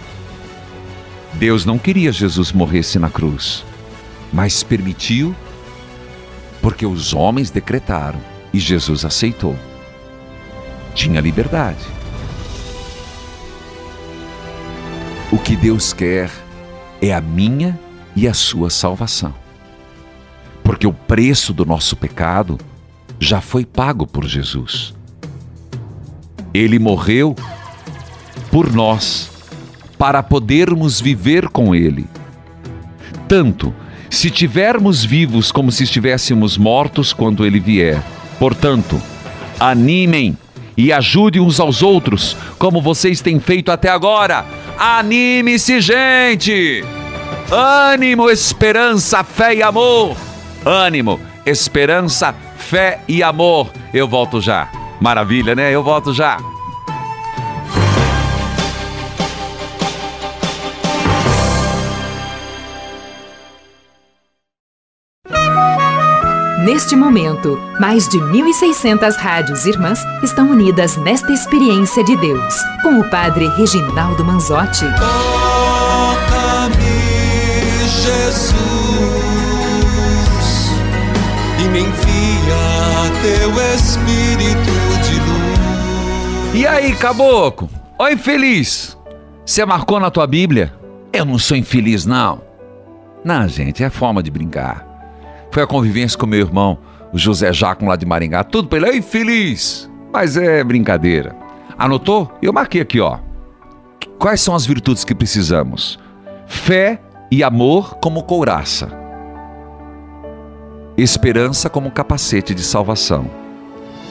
[1.34, 3.66] Deus não queria Jesus morresse na cruz,
[4.32, 5.36] mas permitiu
[6.62, 8.20] porque os homens decretaram
[8.54, 9.56] e Jesus aceitou.
[10.96, 11.84] Tinha liberdade.
[15.32, 16.32] O que Deus quer
[17.02, 17.78] é a minha
[18.16, 19.43] e a sua salvação.
[20.64, 22.58] Porque o preço do nosso pecado
[23.20, 24.94] já foi pago por Jesus.
[26.54, 27.36] Ele morreu
[28.52, 29.30] por nós
[29.98, 32.06] para podermos viver com Ele.
[33.28, 33.74] Tanto
[34.10, 38.02] se tivermos vivos como se estivéssemos mortos quando Ele vier.
[38.38, 39.02] Portanto,
[39.60, 40.38] animem
[40.78, 44.46] e ajudem uns aos outros, como vocês têm feito até agora.
[44.78, 46.84] Anime-se, gente!
[47.52, 50.16] Ânimo, esperança, fé e amor.
[50.66, 53.72] Ânimo, esperança, fé e amor.
[53.94, 54.70] Eu volto já.
[55.00, 55.72] Maravilha, né?
[55.72, 56.38] Eu volto já.
[66.64, 73.10] Neste momento, mais de 1.600 rádios irmãs estão unidas nesta experiência de Deus, com o
[73.10, 74.86] Padre Reginaldo Manzotti.
[74.98, 76.74] Toca-me,
[77.86, 78.73] Jesus,
[83.24, 86.56] teu Espírito de luz.
[86.56, 87.70] E aí, caboclo?
[87.98, 88.98] Ó infeliz!
[89.46, 90.74] Você marcou na tua Bíblia?
[91.14, 92.42] Eu não sou infeliz, não.
[93.24, 94.86] Não, gente, é forma de brincar.
[95.52, 96.78] Foi a convivência com meu irmão,
[97.14, 98.44] o José Jaco lá de Maringá.
[98.44, 99.90] Tudo pra ele, é infeliz!
[100.12, 101.34] Mas é brincadeira.
[101.78, 102.30] Anotou?
[102.42, 103.20] Eu marquei aqui, ó.
[104.20, 105.98] Quais são as virtudes que precisamos?
[106.46, 107.00] Fé
[107.32, 109.03] e amor como couraça.
[110.96, 113.26] Esperança como capacete de salvação.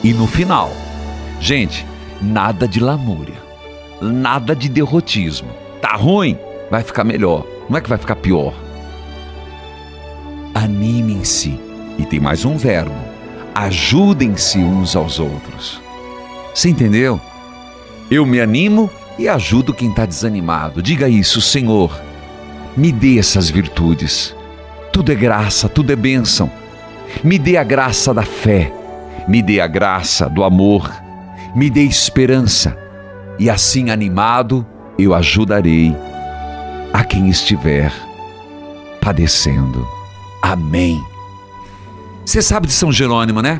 [0.03, 0.69] E no final,
[1.39, 1.85] gente,
[2.21, 3.37] nada de lamúria,
[4.01, 5.47] nada de derrotismo.
[5.81, 6.37] Tá ruim?
[6.69, 7.45] Vai ficar melhor.
[7.69, 8.53] Não é que vai ficar pior.
[10.53, 11.57] Animem-se.
[11.97, 12.95] E tem mais um verbo:
[13.55, 15.81] ajudem-se uns aos outros.
[16.53, 17.19] Você entendeu?
[18.11, 20.83] Eu me animo e ajudo quem está desanimado.
[20.83, 21.97] Diga isso, Senhor.
[22.75, 24.35] Me dê essas virtudes.
[24.91, 26.51] Tudo é graça, tudo é bênção.
[27.21, 28.71] Me dê a graça da fé,
[29.27, 30.89] me dê a graça do amor,
[31.53, 32.77] me dê esperança.
[33.37, 34.65] E assim animado,
[34.97, 35.95] eu ajudarei
[36.93, 37.91] a quem estiver
[39.01, 39.85] padecendo.
[40.41, 41.03] Amém.
[42.25, 43.59] Você sabe de São Jerônimo, né?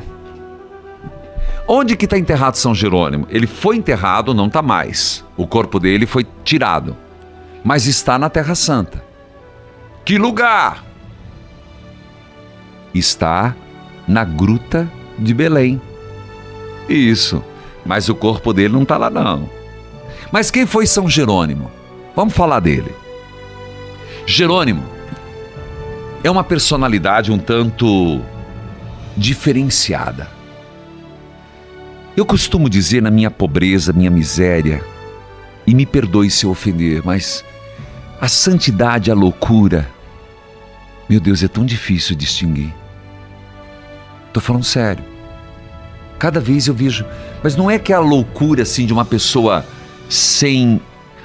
[1.66, 3.26] Onde que está enterrado São Jerônimo?
[3.30, 5.24] Ele foi enterrado, não está mais.
[5.36, 6.96] O corpo dele foi tirado,
[7.64, 9.02] mas está na Terra Santa.
[10.04, 10.84] Que lugar?
[12.94, 13.54] Está
[14.06, 15.80] na Gruta de Belém.
[16.88, 17.42] Isso,
[17.84, 19.48] mas o corpo dele não está lá não.
[20.30, 21.70] Mas quem foi São Jerônimo?
[22.14, 22.94] Vamos falar dele.
[24.26, 24.82] Jerônimo
[26.22, 28.20] é uma personalidade um tanto
[29.16, 30.28] diferenciada.
[32.16, 34.82] Eu costumo dizer na minha pobreza, minha miséria,
[35.66, 37.44] e me perdoe se eu ofender, mas
[38.20, 39.90] a santidade, a loucura,
[41.08, 42.72] Meu Deus, é tão difícil distinguir.
[44.34, 45.04] Tô falando sério.
[46.18, 47.06] Cada vez eu vejo,
[47.40, 49.64] mas não é que é a loucura assim de uma pessoa
[50.10, 50.80] sem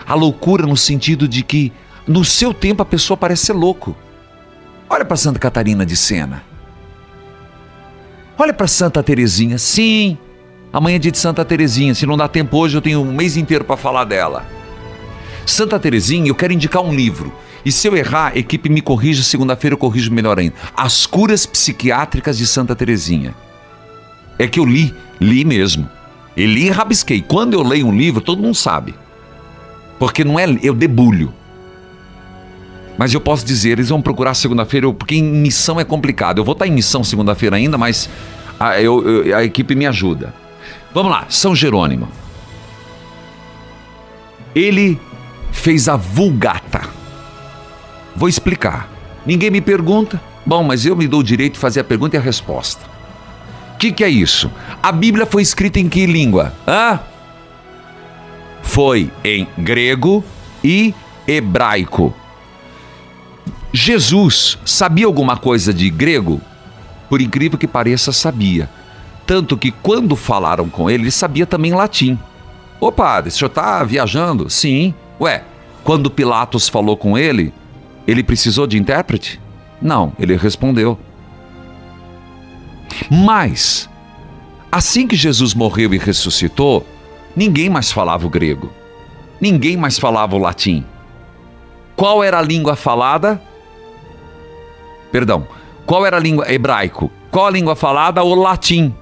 [0.06, 1.74] a loucura no sentido de que
[2.08, 3.98] no seu tempo a pessoa parece ser louco.
[4.88, 6.44] Olha para Santa Catarina de Sena.
[8.38, 9.58] Olha para Santa Terezinha.
[9.58, 10.16] Sim,
[10.72, 11.96] amanhã é dia de Santa Terezinha.
[11.96, 14.46] Se não dá tempo hoje, eu tenho um mês inteiro para falar dela.
[15.48, 17.34] Santa Terezinha, eu quero indicar um livro.
[17.66, 20.56] E se eu errar, equipe me corrija, segunda-feira eu corrijo melhor ainda.
[20.76, 23.36] As curas psiquiátricas de Santa Terezinha.
[24.38, 25.90] É que eu li, li mesmo.
[26.36, 27.22] E li e rabisquei.
[27.22, 28.96] Quando eu leio um livro, todo mundo sabe.
[29.98, 31.34] Porque não é eu debulho.
[32.98, 36.40] Mas eu posso dizer, eles vão procurar segunda-feira, porque em missão é complicado.
[36.40, 38.10] Eu vou estar em missão segunda-feira ainda, mas
[38.60, 40.34] a, eu, eu, a equipe me ajuda.
[40.94, 42.10] Vamos lá, São Jerônimo.
[44.54, 45.00] Ele
[45.52, 46.82] fez a Vulgata.
[48.16, 48.90] Vou explicar.
[49.26, 50.22] Ninguém me pergunta.
[50.46, 52.86] Bom, mas eu me dou o direito de fazer a pergunta e a resposta.
[53.76, 54.52] O que, que é isso?
[54.82, 56.54] A Bíblia foi escrita em que língua?
[56.68, 57.00] Hã?
[58.62, 60.24] Foi em grego
[60.64, 60.94] e
[61.28, 62.14] hebraico.
[63.72, 66.42] Jesus sabia alguma coisa de grego?
[67.08, 68.70] Por incrível que pareça, sabia.
[69.26, 72.18] Tanto que quando falaram com ele, ele sabia também latim.
[72.80, 74.50] Ô padre, o senhor está viajando?
[74.50, 74.94] Sim.
[75.22, 75.44] Ué,
[75.84, 77.54] quando Pilatos falou com ele,
[78.10, 79.40] ele precisou de intérprete?
[79.80, 80.98] Não, ele respondeu.
[83.10, 83.88] Mas,
[84.72, 86.86] assim que Jesus morreu e ressuscitou,
[87.36, 88.72] ninguém mais falava o grego.
[89.40, 90.84] Ninguém mais falava o latim.
[91.96, 93.40] Qual era a língua falada?
[95.12, 95.48] Perdão.
[95.86, 97.12] Qual era a língua hebraico?
[97.30, 98.24] Qual a língua falada?
[98.24, 98.94] O latim.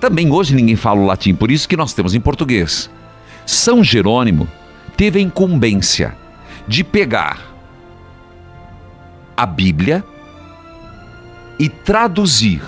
[0.00, 2.88] Também hoje ninguém fala o latim, por isso que nós temos em português.
[3.44, 4.46] São Jerônimo
[4.96, 6.16] teve a incumbência
[6.68, 7.47] de pegar
[9.38, 10.04] a Bíblia
[11.60, 12.60] e traduzir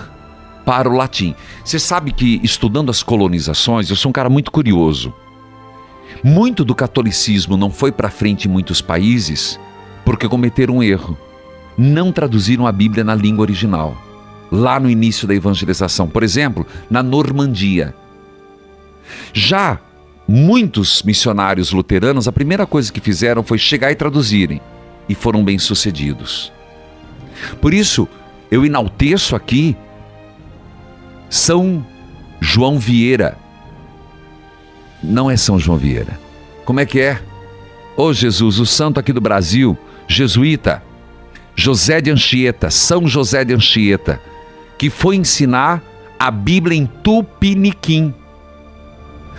[0.65, 1.35] para o latim.
[1.65, 5.13] Você sabe que estudando as colonizações, eu sou um cara muito curioso.
[6.23, 9.59] Muito do catolicismo não foi para frente em muitos países
[10.05, 11.17] porque cometeram um erro.
[11.77, 13.97] Não traduziram a Bíblia na língua original.
[14.49, 17.93] Lá no início da evangelização, por exemplo, na Normandia.
[19.33, 19.77] Já
[20.25, 24.61] muitos missionários luteranos, a primeira coisa que fizeram foi chegar e traduzirem,
[25.09, 26.49] e foram bem-sucedidos.
[27.59, 28.07] Por isso,
[28.49, 29.75] eu enalteço aqui
[31.29, 31.85] São
[32.39, 33.37] João Vieira.
[35.03, 36.19] Não é São João Vieira.
[36.65, 37.21] Como é que é?
[37.97, 39.77] Ô oh, Jesus, o santo aqui do Brasil,
[40.07, 40.83] jesuíta,
[41.55, 44.21] José de Anchieta, São José de Anchieta,
[44.77, 45.83] que foi ensinar
[46.17, 48.13] a Bíblia em Tupiniquim.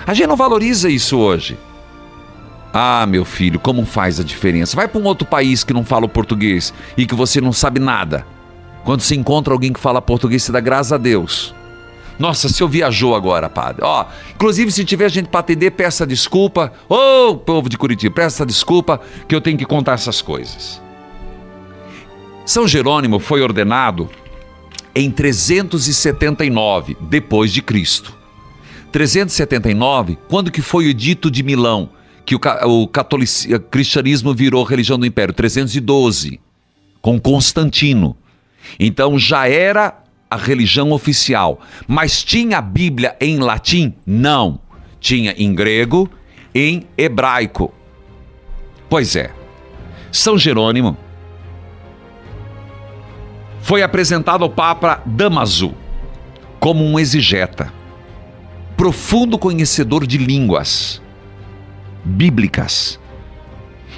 [0.06, 1.56] A gente não valoriza isso hoje.
[2.72, 4.74] Ah, meu filho, como faz a diferença?
[4.74, 7.78] Vai para um outro país que não fala o português e que você não sabe
[7.78, 8.26] nada.
[8.84, 11.54] Quando se encontra alguém que fala português, você dá graças a Deus.
[12.18, 13.82] Nossa, se eu viajou agora, padre.
[13.84, 16.72] Ó, inclusive se tiver gente para atender, peça desculpa.
[16.88, 20.80] Ô, oh, povo de Curitiba, peça desculpa que eu tenho que contar essas coisas.
[22.44, 24.08] São Jerônimo foi ordenado
[24.94, 28.14] em 379 depois de Cristo.
[28.90, 31.88] 379, quando que foi o edito de Milão?
[32.38, 36.40] Que o, o cristianismo virou religião do império, 312,
[37.00, 38.16] com Constantino.
[38.78, 41.60] Então já era a religião oficial.
[41.86, 43.92] Mas tinha a Bíblia em latim?
[44.06, 44.60] Não.
[45.00, 46.08] Tinha em grego,
[46.54, 47.72] em hebraico.
[48.88, 49.30] Pois é.
[50.10, 50.96] São Jerônimo
[53.60, 55.74] foi apresentado ao Papa Damaso
[56.60, 57.72] como um exegeta,
[58.76, 61.01] profundo conhecedor de línguas
[62.04, 62.98] bíblicas.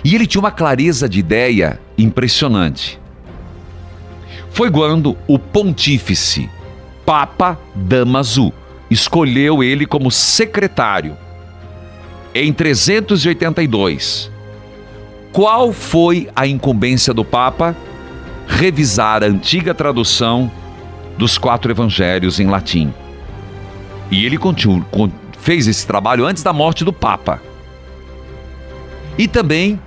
[0.04, 3.00] E ele tinha uma clareza de ideia impressionante.
[4.50, 6.48] Foi quando o pontífice
[7.04, 8.52] Papa Damaso
[8.90, 11.16] escolheu ele como secretário
[12.34, 14.30] em 382.
[15.32, 17.76] Qual foi a incumbência do Papa?
[18.46, 20.50] Revisar a antiga tradução
[21.18, 22.92] dos quatro evangelhos em latim.
[24.10, 24.84] E ele continu,
[25.38, 27.40] fez esse trabalho antes da morte do Papa.
[29.16, 29.80] E também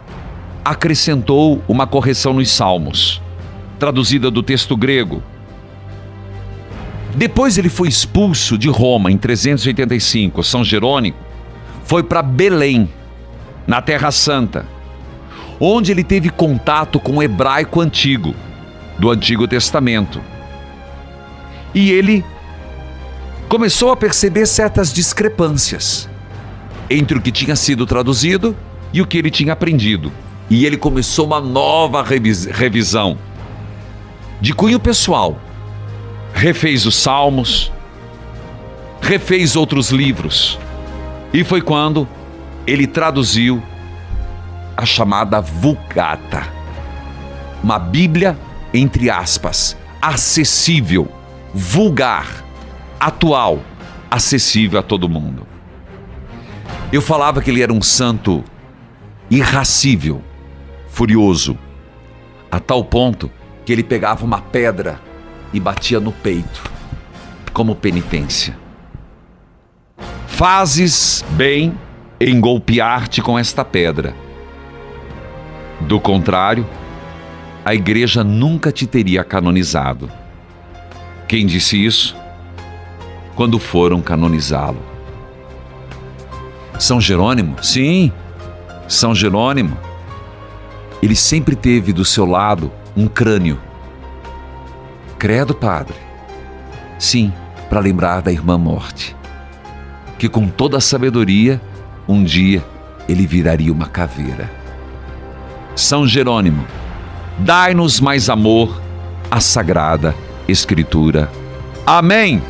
[0.63, 3.21] acrescentou uma correção nos Salmos,
[3.79, 5.21] traduzida do texto grego.
[7.15, 10.43] Depois ele foi expulso de Roma em 385.
[10.43, 11.17] São Jerônimo
[11.83, 12.89] foi para Belém,
[13.65, 14.65] na Terra Santa,
[15.59, 18.35] onde ele teve contato com o hebraico antigo,
[18.99, 20.21] do Antigo Testamento.
[21.73, 22.25] E ele
[23.47, 26.09] começou a perceber certas discrepâncias
[26.89, 28.55] entre o que tinha sido traduzido
[28.93, 30.11] e o que ele tinha aprendido.
[30.49, 33.17] E ele começou uma nova revis revisão.
[34.39, 35.39] de cunho pessoal,
[36.33, 37.71] refez os Salmos,
[39.01, 40.59] refez outros livros.
[41.33, 42.07] E foi quando
[42.65, 43.61] ele traduziu
[44.75, 46.47] a chamada Vulgata,
[47.63, 48.37] uma Bíblia,
[48.73, 51.07] entre aspas, acessível,
[51.53, 52.43] vulgar,
[52.99, 53.59] atual,
[54.09, 55.47] acessível a todo mundo.
[56.91, 58.43] Eu falava que ele era um santo
[59.29, 60.21] irracível,
[60.89, 61.57] furioso,
[62.51, 63.29] a tal ponto
[63.65, 64.99] que ele pegava uma pedra
[65.53, 66.63] e batia no peito,
[67.53, 68.57] como penitência.
[70.27, 71.77] Fazes bem
[72.19, 74.15] em golpear-te com esta pedra.
[75.81, 76.65] Do contrário,
[77.65, 80.09] a igreja nunca te teria canonizado.
[81.27, 82.15] Quem disse isso?
[83.35, 84.81] Quando foram canonizá-lo.
[86.79, 87.61] São Jerônimo?
[87.61, 88.11] Sim,
[88.87, 89.77] São Jerônimo.
[91.01, 93.59] Ele sempre teve do seu lado um crânio.
[95.19, 95.95] Credo, padre.
[96.97, 97.31] Sim,
[97.69, 99.15] para lembrar da irmã morte.
[100.17, 101.61] Que com toda a sabedoria,
[102.07, 102.63] um dia
[103.07, 104.49] ele viraria uma caveira.
[105.75, 106.65] São Jerônimo,
[107.37, 108.81] dai-nos mais amor
[109.29, 110.15] à Sagrada
[110.47, 111.29] Escritura.
[111.85, 112.41] Amém.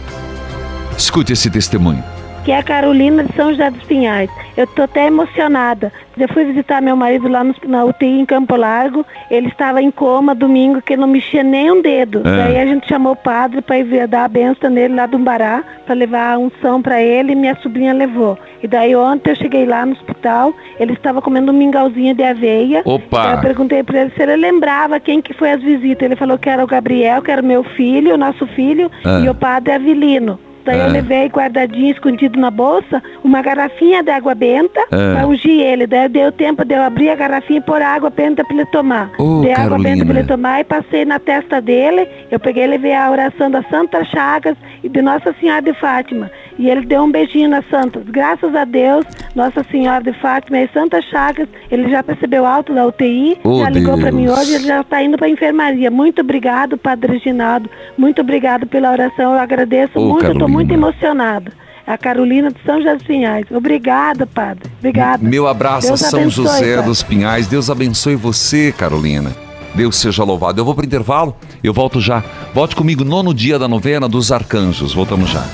[0.98, 2.17] Escute esse testemunho.
[2.48, 4.30] Que é a Carolina de São José dos Pinhais.
[4.56, 5.92] Eu tô até emocionada.
[6.18, 9.06] Eu fui visitar meu marido lá no, na UTI em Campo Largo.
[9.30, 12.20] Ele estava em coma domingo, que não mexia nem um dedo.
[12.20, 12.24] É.
[12.24, 15.62] Daí a gente chamou o padre para ir dar a benção nele lá do Umbará,
[15.86, 18.40] para levar a unção para ele e minha sobrinha levou.
[18.64, 22.82] E daí ontem eu cheguei lá no hospital, ele estava comendo um mingauzinho de aveia.
[22.86, 23.34] Opa!
[23.34, 26.02] Eu perguntei para ele se ele lembrava quem que foi as visitas.
[26.02, 29.20] Ele falou que era o Gabriel, que era o meu filho, o nosso filho, Ah.
[29.22, 30.40] e o padre Avilino.
[30.68, 35.14] Daí eu levei guardadinho, escondido na bolsa, uma garrafinha de água benta Ah.
[35.16, 35.88] para ungir ele.
[35.88, 39.10] Daí deu tempo de eu abrir a garrafinha e pôr água benta para ele tomar.
[39.18, 42.08] Ô, Dei água benta para ele tomar e passei na testa dele.
[42.30, 46.30] Eu peguei e levei a oração da Santa Chagas e de Nossa Senhora de Fátima.
[46.60, 48.04] E ele deu um beijinho nas santas.
[48.08, 49.06] Graças a Deus,
[49.36, 53.70] Nossa Senhora de Fátima e Santa Chagas, ele já percebeu alto da UTI, Oh, já
[53.70, 55.92] ligou para mim hoje, ele já está indo para a enfermaria.
[55.92, 57.70] Muito obrigado, Padre Reginaldo.
[57.98, 59.34] Muito obrigado pela oração.
[59.34, 61.52] Eu agradeço Ô, muito, estou muito emocionada.
[61.86, 63.46] A Carolina de São José dos Pinhais.
[63.52, 64.70] Obrigada, Padre.
[64.80, 65.24] Obrigada.
[65.26, 66.90] Meu abraço Deus a São abençoe, José Padre.
[66.90, 67.48] dos Pinhais.
[67.48, 69.32] Deus abençoe você, Carolina.
[69.76, 70.60] Deus seja louvado.
[70.60, 72.24] Eu vou para o intervalo, eu volto já.
[72.54, 74.92] Volte comigo, nono dia da novena dos arcanjos.
[74.94, 75.46] Voltamos já.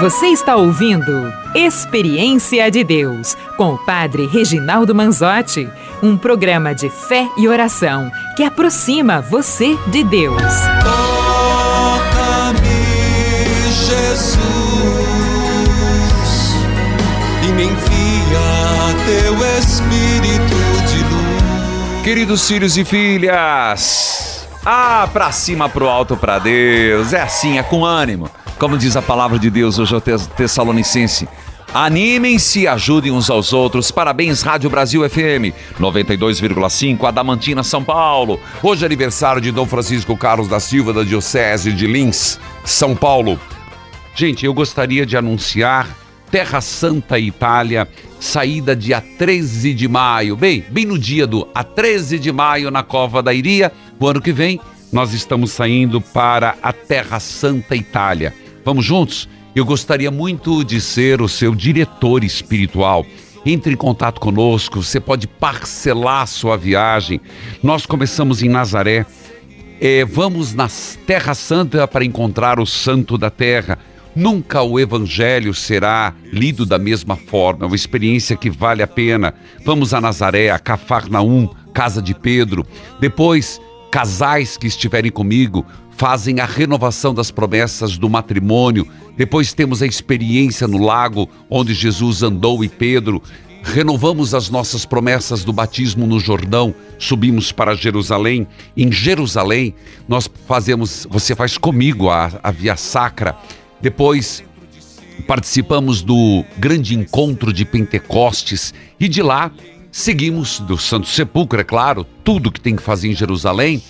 [0.00, 5.70] Você está ouvindo Experiência de Deus com o Padre Reginaldo Manzotti,
[6.02, 10.42] um programa de fé e oração que aproxima você de Deus.
[10.82, 12.58] Toca-me,
[13.72, 14.38] Jesus,
[17.42, 20.56] e me envia teu Espírito
[20.88, 22.02] de luz.
[22.04, 27.14] Queridos filhos e filhas, ah, pra cima, pro alto, pra Deus.
[27.14, 28.28] É assim, é com ânimo.
[28.58, 31.28] Como diz a palavra de Deus hoje ao Tess- Tessalonicense.
[31.74, 33.90] Animem-se ajudem uns aos outros.
[33.90, 38.40] Parabéns, Rádio Brasil FM 92,5, Adamantina, São Paulo.
[38.62, 43.38] Hoje é aniversário de Dom Francisco Carlos da Silva, da Diocese de Lins, São Paulo.
[44.14, 45.94] Gente, eu gostaria de anunciar
[46.30, 47.86] Terra Santa Itália,
[48.18, 50.34] saída dia 13 de maio.
[50.34, 53.70] Bem, bem no dia do a 13 de maio na Cova da Iria.
[54.00, 54.58] O ano que vem
[54.90, 58.32] nós estamos saindo para a Terra Santa Itália.
[58.66, 59.28] Vamos juntos?
[59.54, 63.06] Eu gostaria muito de ser o seu diretor espiritual.
[63.46, 67.20] Entre em contato conosco, você pode parcelar a sua viagem.
[67.62, 69.06] Nós começamos em Nazaré,
[69.80, 70.68] é, vamos na
[71.06, 73.78] Terra Santa para encontrar o Santo da Terra.
[74.16, 79.32] Nunca o Evangelho será lido da mesma forma, é uma experiência que vale a pena.
[79.64, 82.66] Vamos a Nazaré, a Cafarnaum, Casa de Pedro.
[82.98, 83.60] Depois,
[83.90, 85.64] casais que estiverem comigo
[85.96, 88.86] fazem a renovação das promessas do matrimônio.
[89.16, 93.22] Depois temos a experiência no lago onde Jesus andou e Pedro.
[93.62, 98.46] Renovamos as nossas promessas do batismo no Jordão, subimos para Jerusalém.
[98.76, 99.74] Em Jerusalém,
[100.06, 103.36] nós fazemos, você faz comigo a, a via sacra.
[103.80, 104.44] Depois
[105.26, 109.50] participamos do grande encontro de Pentecostes e de lá
[109.96, 113.82] seguimos do Santo Sepulcro, é claro, tudo que tem que fazer em Jerusalém.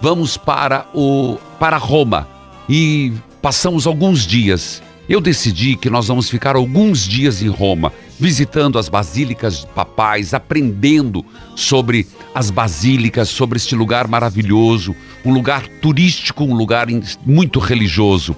[0.00, 2.26] Vamos para o para Roma
[2.66, 4.82] e passamos alguns dias.
[5.06, 11.22] Eu decidi que nós vamos ficar alguns dias em Roma, visitando as basílicas papais, aprendendo
[11.54, 14.96] sobre as basílicas, sobre este lugar maravilhoso,
[15.26, 16.86] um lugar turístico, um lugar
[17.26, 18.34] muito religioso.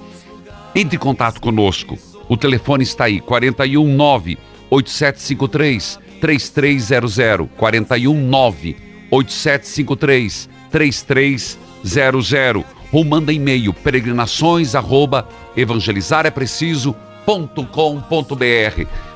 [0.75, 1.97] Entre em contato conosco.
[2.29, 4.39] O telefone está aí, 419
[4.70, 8.77] 8753 3300 419
[9.11, 15.29] 8753 3300 ou manda e-mail peregrinações arroba.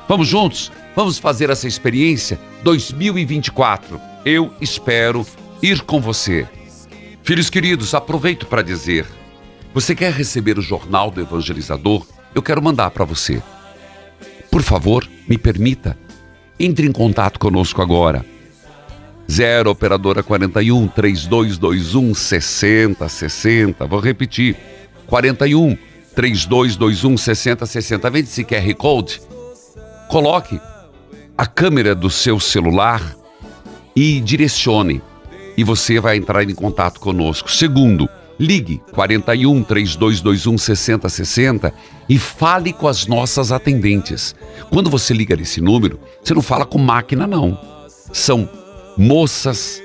[0.08, 0.72] Vamos juntos?
[0.96, 4.00] Vamos fazer essa experiência 2024.
[4.24, 5.24] Eu espero
[5.62, 6.48] ir com você.
[7.22, 9.06] Filhos queridos, aproveito para dizer:
[9.72, 12.04] você quer receber o jornal do evangelizador?
[12.34, 13.40] Eu quero mandar para você.
[14.50, 15.96] Por favor, me permita.
[16.58, 18.24] Entre em contato conosco agora.
[19.30, 23.86] 0 operadora 41 3221 6060.
[23.86, 24.56] Vou repetir.
[25.06, 25.76] 41
[26.14, 28.10] 3221 6060.
[28.10, 29.20] Vem esse QR Code.
[30.08, 30.60] Coloque
[31.36, 33.14] a câmera do seu celular
[33.94, 35.02] e direcione.
[35.56, 37.50] E você vai entrar em contato conosco.
[37.50, 41.72] Segundo, ligue 41 3221 6060
[42.08, 44.34] e fale com as nossas atendentes.
[44.70, 47.58] Quando você liga nesse número, você não fala com máquina, não.
[48.12, 48.48] São
[48.96, 49.82] moças,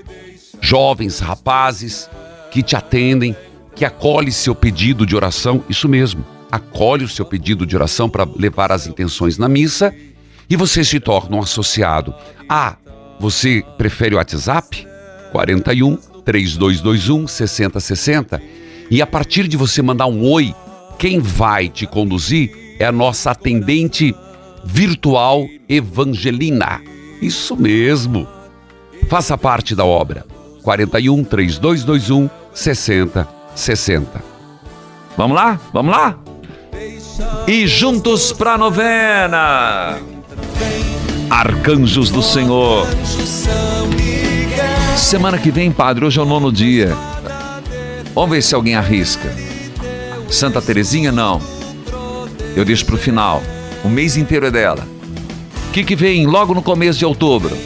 [0.59, 2.09] jovens, rapazes
[2.51, 3.35] que te atendem,
[3.75, 8.27] que acolhe seu pedido de oração, isso mesmo, acolhe o seu pedido de oração para
[8.35, 9.93] levar as intenções na missa
[10.49, 12.13] e você se torna um associado.
[12.47, 12.75] Ah,
[13.19, 14.85] você prefere o WhatsApp?
[15.31, 18.41] 41 3221 6060
[18.89, 20.53] e a partir de você mandar um oi,
[20.99, 24.15] quem vai te conduzir é a nossa atendente
[24.63, 26.82] virtual Evangelina.
[27.22, 28.28] Isso mesmo.
[29.07, 30.26] Faça parte da obra.
[30.63, 34.24] 41 3221 6060.
[35.17, 35.59] Vamos lá?
[35.74, 36.19] Vamos lá?
[37.47, 39.99] E juntos pra novena.
[41.30, 42.88] Arcanjos do Senhor.
[44.97, 46.95] Semana que vem, padre, hoje é o nono dia.
[48.13, 49.33] Vamos ver se alguém arrisca.
[50.29, 51.41] Santa Terezinha, não.
[52.55, 53.41] Eu deixo pro final.
[53.83, 54.87] O mês inteiro é dela.
[55.67, 57.57] O que, que vem logo no começo de outubro?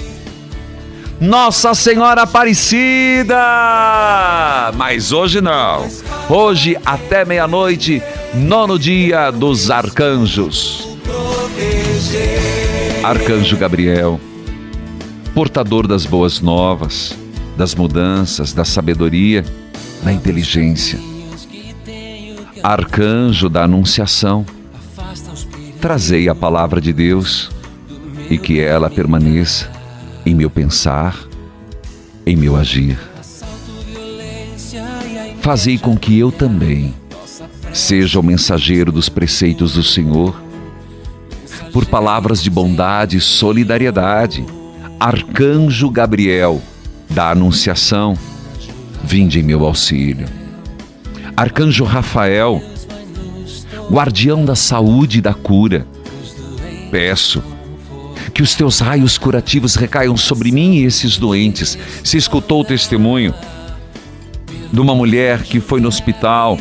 [1.19, 3.35] Nossa Senhora Aparecida!
[4.75, 5.87] Mas hoje não.
[6.29, 8.01] Hoje, até meia-noite,
[8.33, 10.87] nono dia dos arcanjos.
[13.03, 14.19] Arcanjo Gabriel,
[15.35, 17.13] portador das boas novas,
[17.57, 19.43] das mudanças, da sabedoria,
[20.01, 20.97] da inteligência.
[22.63, 24.45] Arcanjo da Anunciação,
[25.81, 27.51] trazei a palavra de Deus
[28.29, 29.69] e que ela permaneça
[30.25, 31.19] em meu pensar,
[32.25, 32.97] em meu agir.
[35.41, 36.95] Fazei com que eu também
[37.73, 40.33] seja o mensageiro dos preceitos do Senhor,
[41.73, 44.45] por palavras de bondade e solidariedade.
[44.99, 46.61] Arcanjo Gabriel,
[47.09, 48.17] da Anunciação,
[49.03, 50.27] vinde em meu auxílio.
[51.35, 52.61] Arcanjo Rafael,
[53.91, 55.85] guardião da saúde e da cura,
[56.89, 57.43] peço
[58.33, 61.77] que os teus raios curativos recaiam sobre mim e esses doentes.
[62.03, 63.33] Se escutou o testemunho
[64.71, 66.57] de uma mulher que foi no hospital,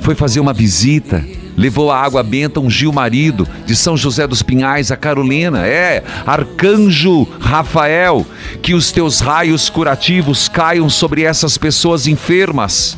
[0.00, 1.24] foi fazer uma visita,
[1.58, 5.66] levou a água benta, ungiu o marido de São José dos Pinhais, a Carolina.
[5.66, 8.24] É, Arcanjo Rafael,
[8.62, 12.96] que os teus raios curativos caiam sobre essas pessoas enfermas.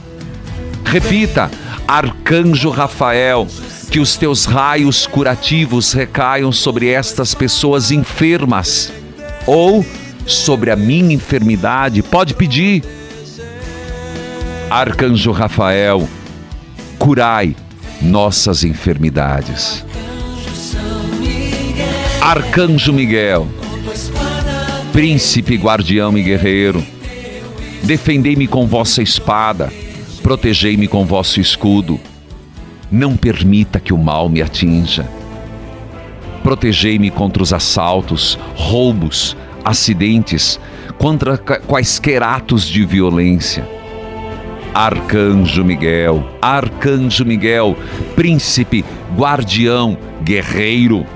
[0.85, 1.51] Repita,
[1.89, 3.49] Arcanjo Rafael,
[3.91, 8.93] que os teus raios curativos recaiam sobre estas pessoas enfermas
[9.47, 9.85] ou
[10.27, 12.03] sobre a minha enfermidade.
[12.03, 12.85] Pode pedir.
[14.69, 16.07] Arcanjo Rafael,
[16.99, 17.57] curai
[18.03, 19.85] nossas enfermidades.
[22.21, 23.49] Arcanjo Miguel,
[24.93, 26.85] príncipe, guardião e guerreiro,
[27.83, 29.73] defendei-me com vossa espada,
[30.23, 32.01] protegei-me com vosso escudo
[32.91, 35.09] não permita que o mal me atinja.
[36.43, 40.59] Protegei-me contra os assaltos, roubos, acidentes,
[40.99, 43.80] contra quaisquer atos de violência.
[44.75, 47.77] Arcanjo Miguel, Arcanjo Miguel,
[48.15, 48.85] príncipe,
[49.17, 51.07] guardião, guerreiro,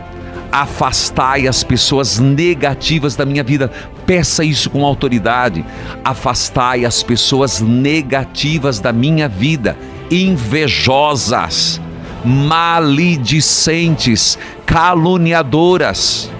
[0.50, 3.70] afastai as pessoas negativas da minha vida.
[4.06, 5.64] Peça isso com autoridade.
[6.04, 9.76] Afastai as pessoas negativas da minha vida
[10.10, 11.80] invejosas,
[12.24, 16.30] maledicentes, caluniadoras.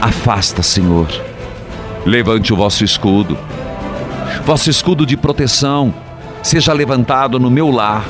[0.00, 1.08] Afasta, Senhor.
[2.04, 3.38] Levante o vosso escudo.
[4.48, 5.94] Vosso escudo de proteção
[6.42, 8.02] seja levantado no meu lar,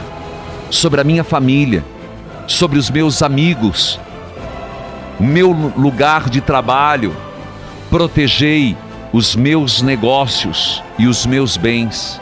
[0.70, 1.84] sobre a minha família,
[2.46, 3.98] sobre os meus amigos,
[5.18, 7.12] meu lugar de trabalho.
[7.90, 8.76] Protegei
[9.12, 12.20] os meus negócios e os meus bens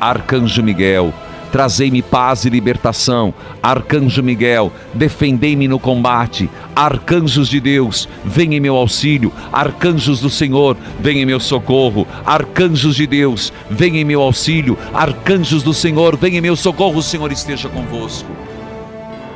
[0.00, 1.14] Arcanjo Miguel,
[1.50, 3.32] trazei-me paz e libertação.
[3.62, 6.50] Arcanjo Miguel, defendei-me no combate.
[6.74, 9.32] Arcanjos de Deus, vem em meu auxílio.
[9.52, 12.06] Arcanjos do Senhor, vem em meu socorro.
[12.24, 14.78] Arcanjos de Deus, vem em meu auxílio.
[14.92, 16.98] Arcanjos do Senhor, vem em meu socorro.
[16.98, 18.30] O Senhor esteja convosco.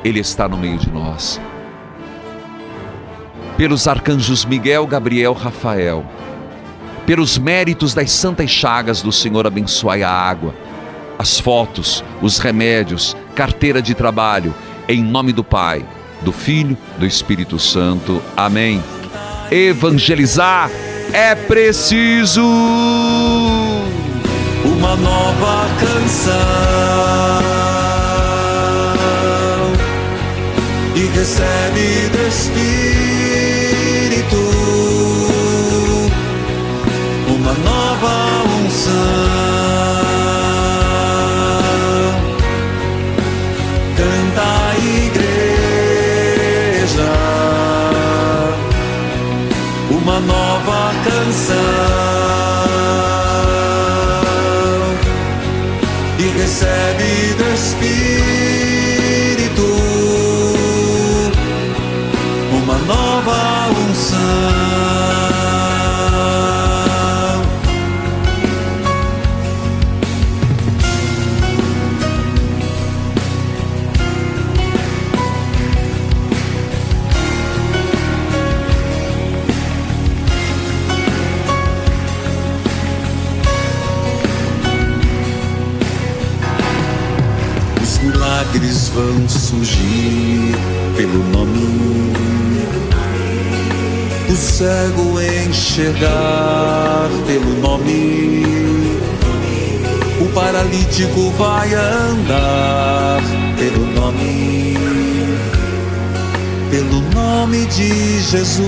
[0.05, 1.41] Ele está no meio de nós.
[3.57, 6.05] Pelos arcanjos Miguel, Gabriel, Rafael,
[7.05, 10.55] pelos méritos das santas chagas do Senhor, abençoai a água,
[11.21, 14.55] as fotos, os remédios, carteira de trabalho,
[14.89, 15.85] em nome do Pai,
[16.23, 18.23] do Filho, do Espírito Santo.
[18.35, 18.83] Amém.
[19.51, 20.71] Evangelizar
[21.13, 22.41] é preciso.
[24.65, 26.33] Uma nova canção
[30.95, 33.61] e recebe do Espírito
[94.61, 98.45] cego enxergar pelo nome.
[100.21, 103.23] O paralítico vai andar
[103.57, 104.77] pelo nome.
[106.71, 108.61] Pelo nome de Jesus.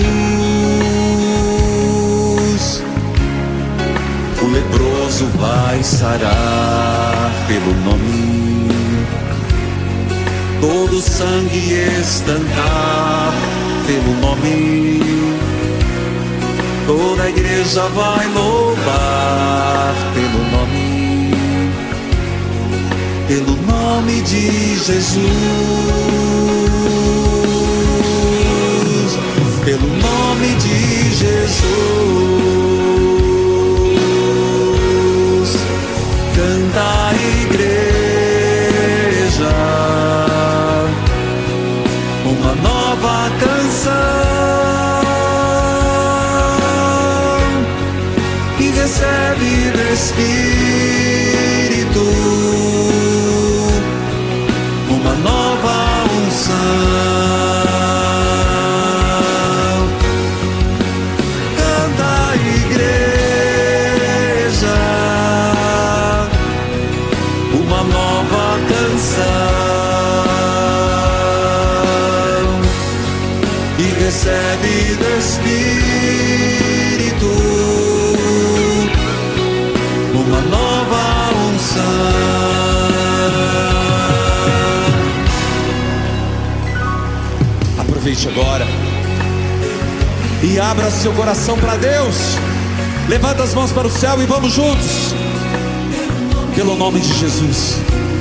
[4.41, 8.71] O leproso vai sarar pelo nome.
[10.59, 13.35] Todo sangue estancar
[13.87, 15.22] pelo nome.
[16.87, 21.31] Toda a igreja vai louvar pelo nome.
[23.29, 25.23] Pelo nome de Jesus.
[29.65, 32.52] Pelo nome de Jesus.
[88.33, 88.67] Agora
[90.43, 92.17] e abra seu coração para Deus.
[93.09, 95.15] Levanta as mãos para o céu e vamos juntos.
[96.55, 97.77] Pelo nome de Jesus.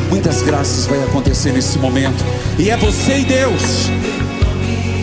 [0.09, 2.23] Muitas graças vai acontecer nesse momento.
[2.59, 3.89] E é você e Deus.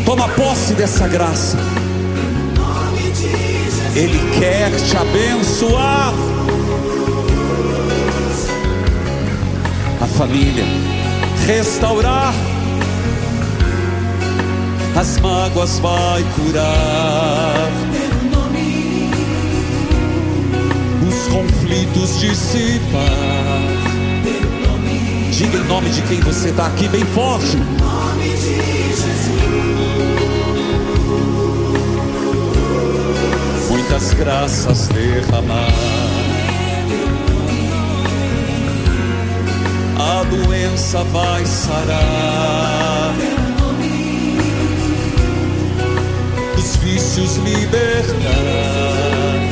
[0.05, 1.57] Toma posse dessa graça.
[3.95, 6.13] Ele quer te abençoar.
[10.03, 10.65] A família,
[11.47, 12.35] restaurar.
[14.99, 17.71] As mágoas vai curar.
[21.07, 23.05] Os conflitos dissipar.
[25.31, 27.57] Diga em nome de quem você está aqui bem forte.
[33.69, 35.69] Muitas graças derramar.
[39.97, 42.98] A doença vai sarar.
[46.59, 48.15] Os vícios libertar.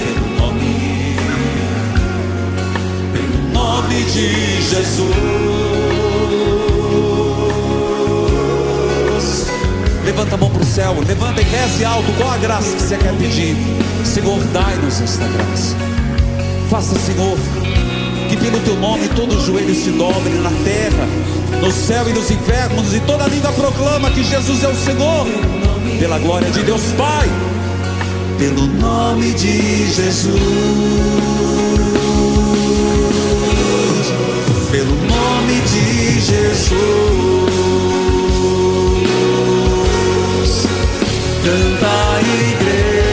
[0.02, 1.16] Pelo nome,
[3.12, 5.14] pelo nome de Jesus.
[10.04, 12.12] Levanta a mão para o céu, levanta e reze alto.
[12.16, 13.56] Qual a graça que você quer pedir?
[14.04, 15.76] Senhor, dai-nos esta graça.
[16.68, 17.38] Faça, Senhor,
[18.28, 21.06] que que pelo teu nome todo joelho se dobre na terra,
[21.60, 25.26] no céu e nos infernos, e toda língua proclama que Jesus é o Senhor,
[25.98, 27.28] pela glória de Deus Pai,
[28.38, 30.34] pelo nome de Jesus,
[34.70, 36.76] pelo nome de Jesus,
[41.44, 42.20] canta a
[42.50, 43.06] igreja.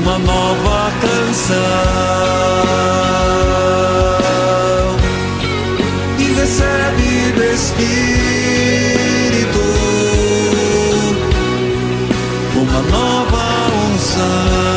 [0.00, 2.67] Uma nova canção
[14.18, 14.67] unção.